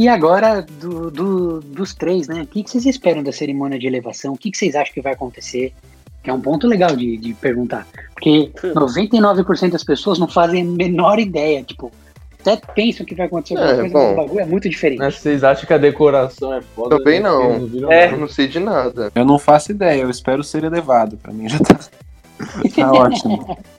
[0.00, 2.40] E agora, do, do- dos três, né?
[2.42, 4.32] O que, que vocês esperam da cerimônia de elevação?
[4.32, 5.74] O que, que vocês acham que vai acontecer?
[6.22, 7.86] Que é um ponto legal de, de perguntar.
[8.14, 11.62] Porque 99% das pessoas não fazem a menor ideia.
[11.62, 11.92] Tipo,
[12.40, 14.02] até pensam que vai acontecer alguma É, coisa, bom.
[14.06, 15.00] mas o bagulho é muito diferente.
[15.00, 16.96] Mas vocês acham que a decoração é foda?
[16.96, 17.28] Também né?
[17.28, 17.66] não.
[17.66, 18.10] Viram É.
[18.10, 19.12] Eu não sei de nada.
[19.14, 21.18] Eu não faço ideia, eu espero ser elevado.
[21.18, 21.74] Pra mim já tá,
[22.74, 23.58] tá ótimo.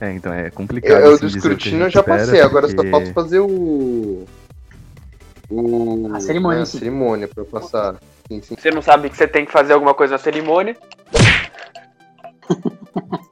[0.00, 0.92] É, então é complicado.
[1.00, 3.40] Eu, eu assim, do o escrutínio eu já espera, passei, agora só porque- falta fazer
[3.40, 4.24] o.
[5.48, 6.10] O.
[6.12, 7.96] A cerimônia né, a cerimônia pra eu passar.
[8.28, 8.56] Sim, sim.
[8.58, 10.76] Você não sabe que você tem que fazer alguma coisa na cerimônia.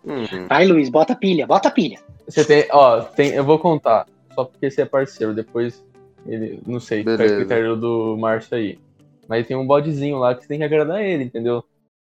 [0.06, 1.98] Hum, Vai, Luiz, bota pilha, bota pilha.
[2.28, 4.06] Você tem, ó, tem, eu vou contar.
[4.34, 5.82] Só porque você é parceiro, depois
[6.26, 7.36] ele, não sei, fica a Beleza.
[7.36, 8.78] critério do Márcio aí.
[9.26, 11.64] Mas tem um bodezinho lá que você tem que agradar ele, entendeu?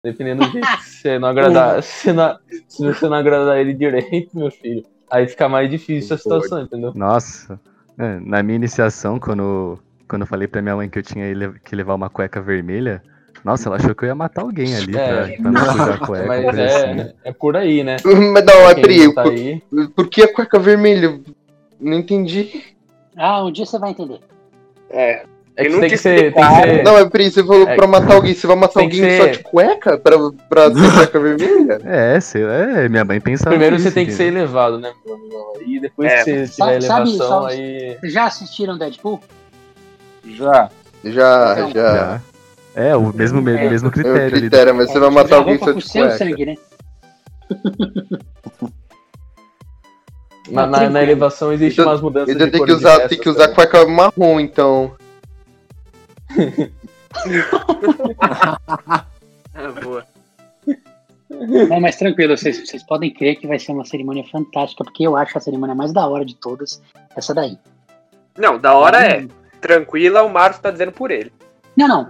[0.02, 1.82] Dependendo do jeito que você não agradar.
[1.82, 6.18] se, não, se você não agradar ele direito, meu filho, aí fica mais difícil a
[6.18, 6.92] situação, entendeu?
[6.94, 7.60] Nossa,
[7.98, 11.26] é, na minha iniciação, quando, quando eu falei pra minha mãe que eu tinha
[11.62, 13.02] que levar uma cueca vermelha,
[13.44, 15.36] nossa, ela achou que eu ia matar alguém ali É.
[15.36, 16.26] pra, pra não sujar a cueca.
[16.26, 17.00] Mas coisa assim.
[17.00, 17.96] é, é por aí, né?
[18.04, 19.62] Mas não, é tá por, aí,
[19.94, 21.20] por que a cueca vermelha?
[21.78, 22.74] Não entendi.
[23.16, 24.20] Ah, um dia você vai entender.
[24.88, 25.24] É.
[25.61, 26.33] é que tem que ser.
[26.35, 28.35] Tem que ser Não, é Pri, você falou É, pra matar alguém.
[28.35, 29.99] Você vai matar alguém só ser- de cueca?
[29.99, 30.16] Pra,
[30.49, 31.81] pra ter cueca vermelha?
[31.85, 34.92] É, sei, é, minha mãe pensava Primeiro nisso, você tem que ser elevado, né?
[35.66, 36.16] E depois É.
[36.16, 37.96] que você Sabe- tiver elevação, sabe- aí.
[38.01, 39.20] Vocês já assistiram Deadpool?
[40.25, 40.68] Já.
[41.05, 41.94] Já, Então, já.
[41.94, 42.20] Já.
[42.75, 43.68] É, o mesmo, me- É.
[43.68, 44.31] mesmo É o critério ali.
[44.40, 46.18] critério, mas você vai matar alguém só com de seu cueca.
[46.18, 46.55] sangue, né?
[50.51, 53.29] Na, na, na elevação existe Então- umas mudanças Então de tem que usar, tem que
[53.29, 53.55] usar também.
[53.55, 54.92] cueca marrom, então.
[59.55, 60.07] Ah, boa.
[61.69, 65.16] Não, mas tranquilo, vocês, vocês podem crer que vai ser uma cerimônia fantástica, porque eu
[65.16, 66.83] acho a cerimônia mais da hora de todas,
[67.16, 67.59] essa daí.
[68.37, 69.27] Não, da hora é.
[69.61, 71.33] Tranquila, o Márcio tá dizendo por ele.
[71.77, 72.09] Não, não.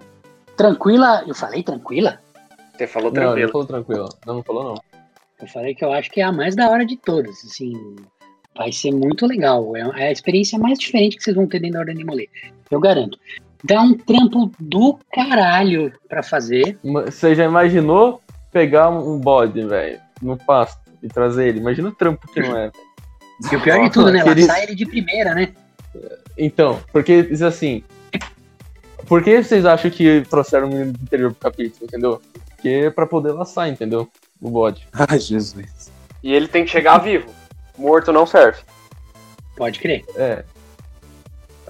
[0.56, 2.20] Tranquila, eu falei tranquila?
[2.76, 3.50] Você falou Não, ele tranquilo.
[3.52, 4.08] falou tranquilo.
[4.26, 4.74] Não, não falou não.
[5.40, 7.72] Eu falei que eu acho que é a mais da hora de todas, assim.
[8.56, 9.74] Vai ser muito legal.
[9.76, 12.28] É é a experiência mais diferente que vocês vão ter dentro da Ordem de Molê.
[12.70, 13.18] Eu garanto.
[13.62, 16.78] Dá um trampo do caralho pra fazer.
[16.82, 21.60] Você já imaginou pegar um bode, velho, no pasto e trazer ele?
[21.60, 23.52] Imagina o trampo que não é, velho.
[23.52, 24.20] E o pior de tudo, né?
[24.20, 25.52] Aqueles- Laçar ele de primeira, né?
[26.36, 27.82] Então, porque diz assim.
[29.06, 32.22] Por que vocês acham que trouxeram o menino do interior pro capítulo, entendeu?
[32.54, 34.08] Porque é pra poder laçar, entendeu?
[34.40, 34.86] O bode.
[34.92, 35.90] Ai, Jesus.
[36.22, 37.28] E ele tem que chegar vivo.
[37.76, 38.60] Morto não serve.
[39.56, 40.04] Pode crer.
[40.14, 40.44] É.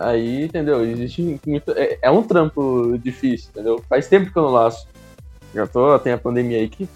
[0.01, 0.83] Aí, entendeu?
[0.83, 1.73] Existe muito.
[1.73, 3.85] É, é um trampo difícil, entendeu?
[3.87, 4.89] Faz tempo que eu não laço.
[5.55, 6.89] Já tô, tem a pandemia aí que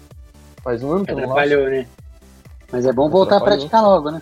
[0.63, 1.49] faz um ano que eu não laço.
[1.55, 1.87] Né?
[2.71, 4.21] Mas é bom voltar a praticar logo, né?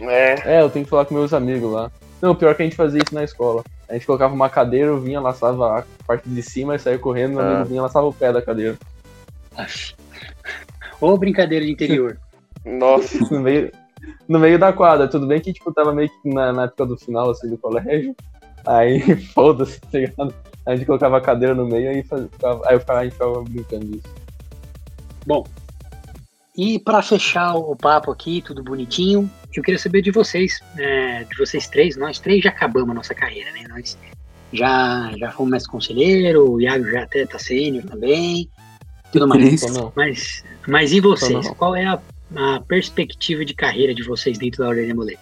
[0.00, 0.56] É.
[0.56, 1.90] É, eu tenho que falar com meus amigos lá.
[2.22, 3.62] Não, o pior que a gente fazia isso na escola.
[3.86, 7.34] A gente colocava uma cadeira, eu vinha, laçava a parte de cima e saía correndo,
[7.34, 7.54] meu Ah.
[7.56, 8.78] amigo vinha, laçava o pé da cadeira.
[11.00, 12.18] Ô, brincadeira de interior.
[12.64, 13.18] Nossa.
[13.30, 13.70] No meio,
[14.28, 15.08] no meio da quadra.
[15.08, 18.14] Tudo bem que, tipo, tava meio que na, na época do final, assim, do colégio.
[18.66, 19.00] Aí,
[19.32, 20.34] foda-se, tá ligado?
[20.64, 23.12] A gente colocava a cadeira no meio aí, faz- ficava, aí eu ficava, a gente
[23.12, 24.14] ficava brincando disso.
[25.24, 25.44] Bom,
[26.56, 31.36] e pra fechar o papo aqui, tudo bonitinho, eu queria saber de vocês, é, de
[31.36, 33.64] vocês três, nós três já acabamos a nossa carreira, né?
[33.68, 33.96] Nós
[34.52, 38.48] já, já fomos mestre conselheiro, o Iago já até tá sênior também,
[39.12, 39.60] tudo mais.
[39.94, 41.46] Mas, mas e vocês?
[41.56, 42.00] Qual é a,
[42.34, 45.16] a perspectiva de carreira de vocês dentro da Ordem de Molê?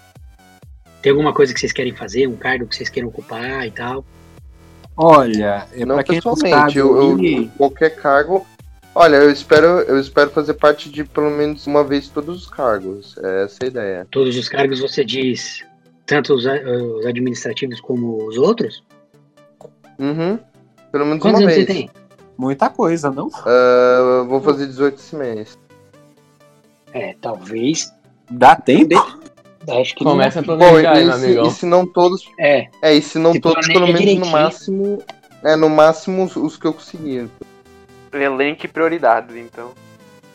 [1.02, 4.04] Tem alguma coisa que vocês querem fazer, um cargo que vocês queiram ocupar e tal?
[4.96, 8.46] Olha, é Não pessoalmente, sabe, eu, eu- qualquer cargo.
[8.94, 13.18] Olha, eu espero, eu espero fazer parte de pelo menos uma vez todos os cargos.
[13.18, 14.06] É essa a ideia.
[14.10, 15.64] Todos os cargos você diz,
[16.06, 18.84] tanto os, a- os administrativos como os outros?
[19.98, 20.38] Uhum.
[20.92, 21.66] Pelo menos Quantos uma anos vez.
[21.66, 21.90] você tem?
[22.38, 23.28] muita coisa, não?
[23.46, 25.58] Eu vou fazer 18 esse mês.
[26.94, 27.92] É, talvez.
[28.30, 28.94] Dá tempo?
[29.68, 30.56] Acho que Começa a não.
[30.56, 32.30] Bom, planejar aí, e se, e se não todos.
[32.38, 34.32] É, É, e se não Se todos, pelo menos no direitinho.
[34.32, 35.02] máximo.
[35.42, 37.28] É, no máximo os, os que eu conseguir.
[38.12, 39.72] Elenque prioridades, então.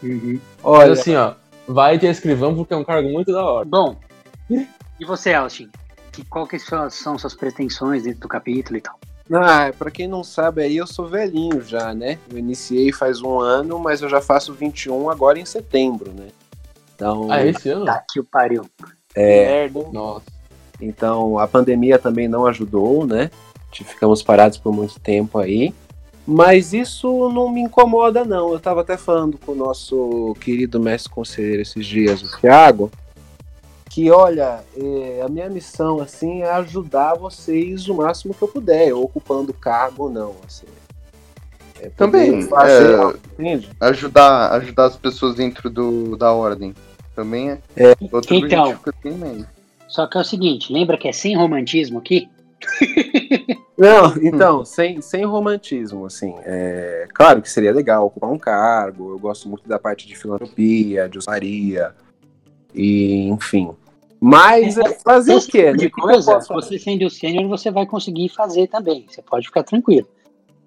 [0.04, 0.34] uhum.
[0.34, 1.34] Mas Olha, assim, ó,
[1.68, 3.66] vai ter escrivão porque é um cargo muito da hora.
[3.66, 3.96] Bom,
[5.00, 5.70] e você, Austin?
[6.12, 9.00] Que, qual que são, são suas pretensões dentro do capítulo e tal?
[9.32, 12.18] ah, pra quem não sabe aí, eu sou velhinho já, né?
[12.32, 16.28] Eu iniciei faz um ano, mas eu já faço 21 agora em setembro, né?
[17.00, 17.86] Então, Ah, esse ano?
[17.86, 18.66] Tá que o pariu.
[19.16, 19.86] é, Merda.
[19.94, 20.26] Nossa.
[20.82, 23.32] então a pandemia também não ajudou, né?
[23.72, 25.74] Ficamos parados por muito tempo aí.
[26.28, 28.52] Mas isso não me incomoda, não.
[28.52, 32.92] Eu tava até falando com o nosso querido mestre conselheiro esses dias, o Thiago,
[33.90, 38.94] que olha, é, a minha missão assim é ajudar vocês o máximo que eu puder,
[38.94, 40.68] ocupando cargo ou não, assim.
[41.82, 42.94] É Também, fazer
[43.40, 43.60] é?
[43.80, 46.76] Ajudar, ajudar as pessoas dentro do, da ordem.
[47.20, 47.90] Também é, É.
[48.12, 48.62] outro Então.
[48.64, 49.46] objetivo que eu tenho em mente.
[49.90, 52.30] Só que é o seguinte, lembra que é sem romantismo aqui?
[53.78, 56.34] Não, então, sem, sem romantismo, assim.
[56.46, 59.12] É, claro que seria legal ocupar um cargo.
[59.12, 61.94] Eu gosto muito da parte de filantropia, de usaria,
[62.74, 63.72] e enfim.
[64.20, 65.66] Mas é fazer o quê?
[65.72, 66.68] tipo de que eu coisa, posso fazer?
[66.68, 69.06] você sendo o sênior, você vai conseguir fazer também.
[69.10, 70.08] Você pode ficar tranquilo.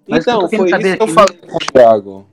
[0.07, 2.25] Mas Então, o que eu tô foi isso que eu falei com o Thiago.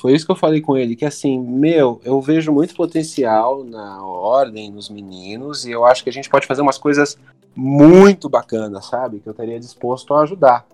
[0.00, 4.04] Foi isso que eu falei com ele, que assim, meu, eu vejo muito potencial na
[4.04, 7.18] ordem, nos meninos, e eu acho que a gente pode fazer umas coisas
[7.54, 9.18] muito bacanas, sabe?
[9.18, 10.64] Que eu estaria disposto a ajudar.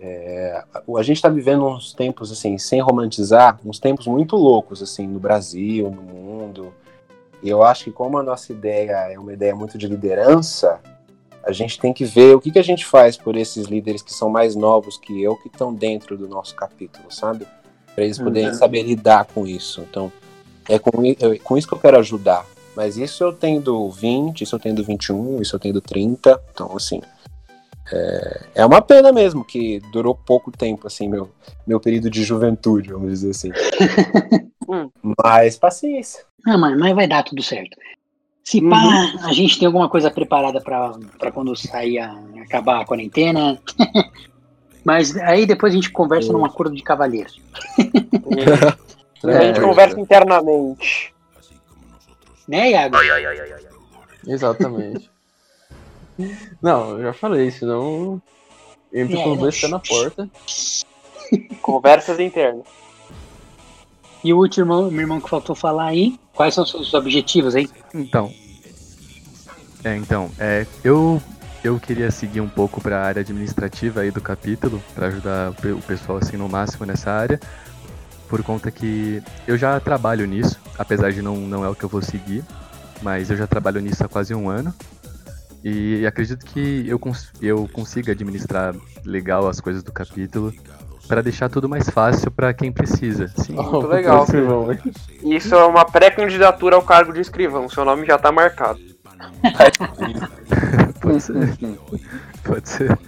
[0.00, 0.64] É,
[0.96, 5.20] a gente está vivendo uns tempos assim, sem romantizar, uns tempos muito loucos assim no
[5.20, 6.72] Brasil, no mundo.
[7.42, 10.80] E eu acho que como a nossa ideia é uma ideia muito de liderança,
[11.42, 14.12] a gente tem que ver o que, que a gente faz por esses líderes que
[14.12, 17.46] são mais novos que eu, que estão dentro do nosso capítulo, sabe?
[17.94, 18.54] Para eles poderem Uhum.
[18.54, 19.80] saber lidar com isso.
[19.88, 20.10] Então,
[20.68, 22.44] é com, é com isso que eu quero ajudar.
[22.76, 25.80] Mas isso eu tenho do 20, isso eu tenho do 21, isso eu tenho do
[25.80, 26.40] 30.
[26.52, 27.00] Então, assim,
[27.92, 31.30] é, é uma pena mesmo que durou pouco tempo, assim, meu,
[31.66, 33.50] meu período de juventude, vamos dizer assim.
[34.66, 34.88] Hum.
[35.22, 36.24] Mas paciência.
[36.46, 37.76] Ah, mas, mas vai dar tudo certo.
[38.42, 42.84] Se pá, a gente tem alguma coisa preparada pra pra quando sair a, acabar a
[42.86, 43.60] quarentena.
[44.84, 47.40] mas aí depois a gente conversa num acordo de cavalheiros.
[49.24, 51.14] a gente conversa internamente.
[52.46, 52.96] Né, Iago?
[54.26, 55.10] Exatamente.
[56.62, 58.20] Não, eu já falei, senão
[58.92, 60.28] entra com os dois pés na porta.
[61.62, 62.66] Conversas internas.
[64.22, 67.54] E o último irmão, meu irmão que faltou falar aí, quais são os seus objetivos
[67.54, 67.68] aí?
[67.92, 68.32] Então.
[69.82, 71.20] É, então, é, eu
[71.64, 75.54] eu queria seguir um pouco para a área administrativa aí do capítulo, para ajudar o
[75.54, 77.40] pe- o pessoal assim no máximo nessa área,
[78.28, 81.88] por conta que eu já trabalho nisso, apesar de não não é o que eu
[81.88, 82.44] vou seguir,
[83.02, 84.72] mas eu já trabalho nisso há quase um ano.
[85.62, 90.52] E acredito que eu, cons eu consiga administrar legal as coisas do capítulo
[91.08, 93.28] para deixar tudo mais fácil para quem precisa.
[93.28, 94.24] Sim, Muito legal.
[94.24, 94.68] Escrivão?
[95.22, 97.66] Isso é uma pré-candidatura ao cargo de escrivão.
[97.70, 98.78] Seu nome já tá marcado.
[101.00, 101.58] pode ser.
[102.42, 102.98] Pode ser.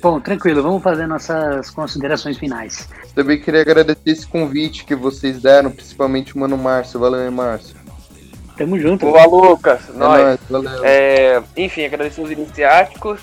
[0.00, 2.88] Bom, tranquilo, vamos fazer nossas considerações finais.
[3.14, 7.00] Também queria agradecer esse convite que vocês deram, principalmente o Mano Márcio.
[7.00, 7.76] Valeu, Márcio.
[8.56, 9.06] Tamo junto.
[9.06, 9.88] Boa, Lucas.
[9.88, 10.22] É Nós.
[10.22, 10.84] nóis, valeu.
[10.84, 13.20] É, enfim, agradecer os iniciáticos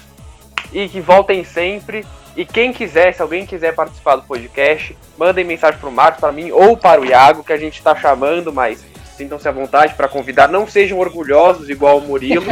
[0.73, 2.05] e que voltem sempre.
[2.36, 6.51] E quem quiser, se alguém quiser participar do podcast, mandem mensagem pro Marcos, para mim
[6.51, 8.86] ou para o Iago, que a gente tá chamando, mas
[9.16, 10.47] sintam-se à vontade para convidar.
[10.47, 12.45] Não sejam orgulhosos igual o Murilo.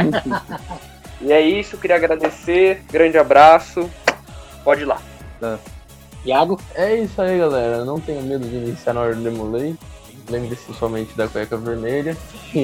[1.21, 2.83] e é isso, queria agradecer.
[2.91, 3.89] Grande abraço.
[4.63, 5.01] Pode ir lá.
[6.25, 6.59] Iago?
[6.75, 7.83] É isso aí, galera.
[7.83, 9.75] Não tenha medo de iniciar na hora do Demolei.
[10.29, 12.15] Lembre-se somente da cueca vermelha.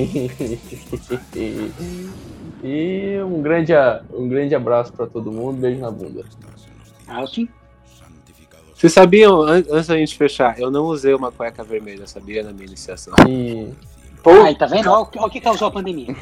[2.63, 3.73] e um grande,
[4.13, 5.59] um grande abraço pra todo mundo.
[5.59, 6.23] Beijo na bunda.
[7.07, 7.49] Austin?
[8.79, 12.53] Vocês sabiam, an- antes da gente fechar, eu não usei uma cueca vermelha, sabia, na
[12.53, 13.13] minha iniciação.
[13.27, 13.67] E.
[14.45, 14.89] Aí, tá vendo?
[14.89, 16.15] Olha o que- causou a pandemia.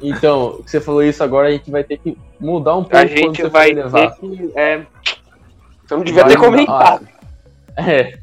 [0.00, 3.16] Então, você falou isso agora, a gente vai ter que mudar um pouco A quando
[3.18, 4.12] gente você vai levar.
[4.12, 4.52] ter que.
[4.54, 4.86] É...
[5.86, 7.08] Você não devia Vai ter comentado.
[7.76, 8.18] Ah, é.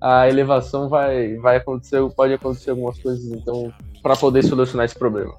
[0.00, 3.72] A elevação vai, vai acontecer, pode acontecer algumas coisas, então,
[4.02, 5.34] pra poder solucionar esse problema.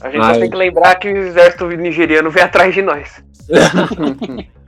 [0.00, 0.34] A gente Ai.
[0.34, 3.24] só tem que lembrar que o exército nigeriano vem atrás de nós.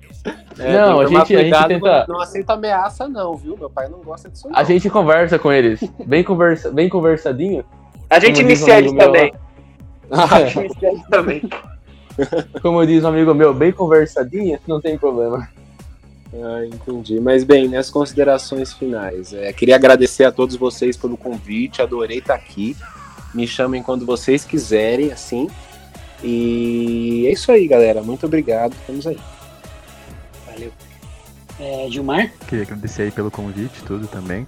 [0.59, 3.57] É, Não, a gente- a gente tenta- Não aceita ameaça, não, viu?
[3.59, 4.49] Meu pai não gosta disso.
[4.49, 4.57] Não.
[4.57, 7.65] A gente conversa com eles, bem, conversa, bem conversadinho.
[8.09, 9.35] A gente um inicia meu também.
[10.11, 11.43] A gente inicia também.
[12.63, 15.49] Como diz um amigo meu, bem conversadinha, não tem problema.
[16.33, 17.21] Ah, entendi.
[17.21, 22.35] Mas bem, nas considerações finais, é, queria agradecer a todos vocês pelo convite, adorei estar
[22.35, 22.77] aqui.
[23.35, 25.49] Me chamem quando vocês quiserem, assim.
[26.23, 28.03] E é isso aí, galera.
[28.03, 28.73] Muito obrigado.
[28.73, 29.19] Estamos aí.
[30.55, 30.73] Valeu.
[31.61, 32.31] É, Gilmar?
[32.49, 34.47] Queria agradecer aí pelo convite, tudo também.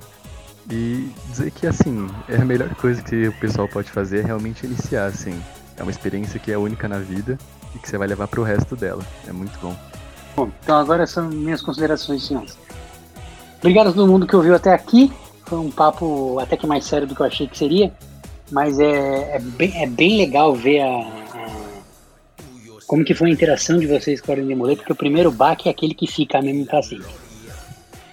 [0.70, 4.66] E dizer que, assim, é a melhor coisa que o pessoal pode fazer é realmente
[4.66, 5.40] iniciar, assim.
[5.76, 7.38] É uma experiência que é única na vida
[7.74, 9.02] e que você vai levar pro resto dela.
[9.28, 9.76] É muito bom.
[10.34, 12.58] Bom, então agora são minhas considerações finais.
[13.58, 15.12] Obrigado a todo mundo que ouviu até aqui.
[15.44, 17.92] Foi um papo até que mais sério do que eu achei que seria.
[18.50, 21.25] Mas é, é, bem, é bem legal ver a, a-
[22.86, 25.68] como que foi a interação de vocês com a de Demolê, porque o primeiro baque
[25.68, 27.12] é aquele que fica mesmo pra sempre.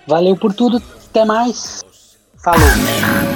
[0.07, 1.81] Valeu por tudo, até mais.
[2.43, 3.32] Falou!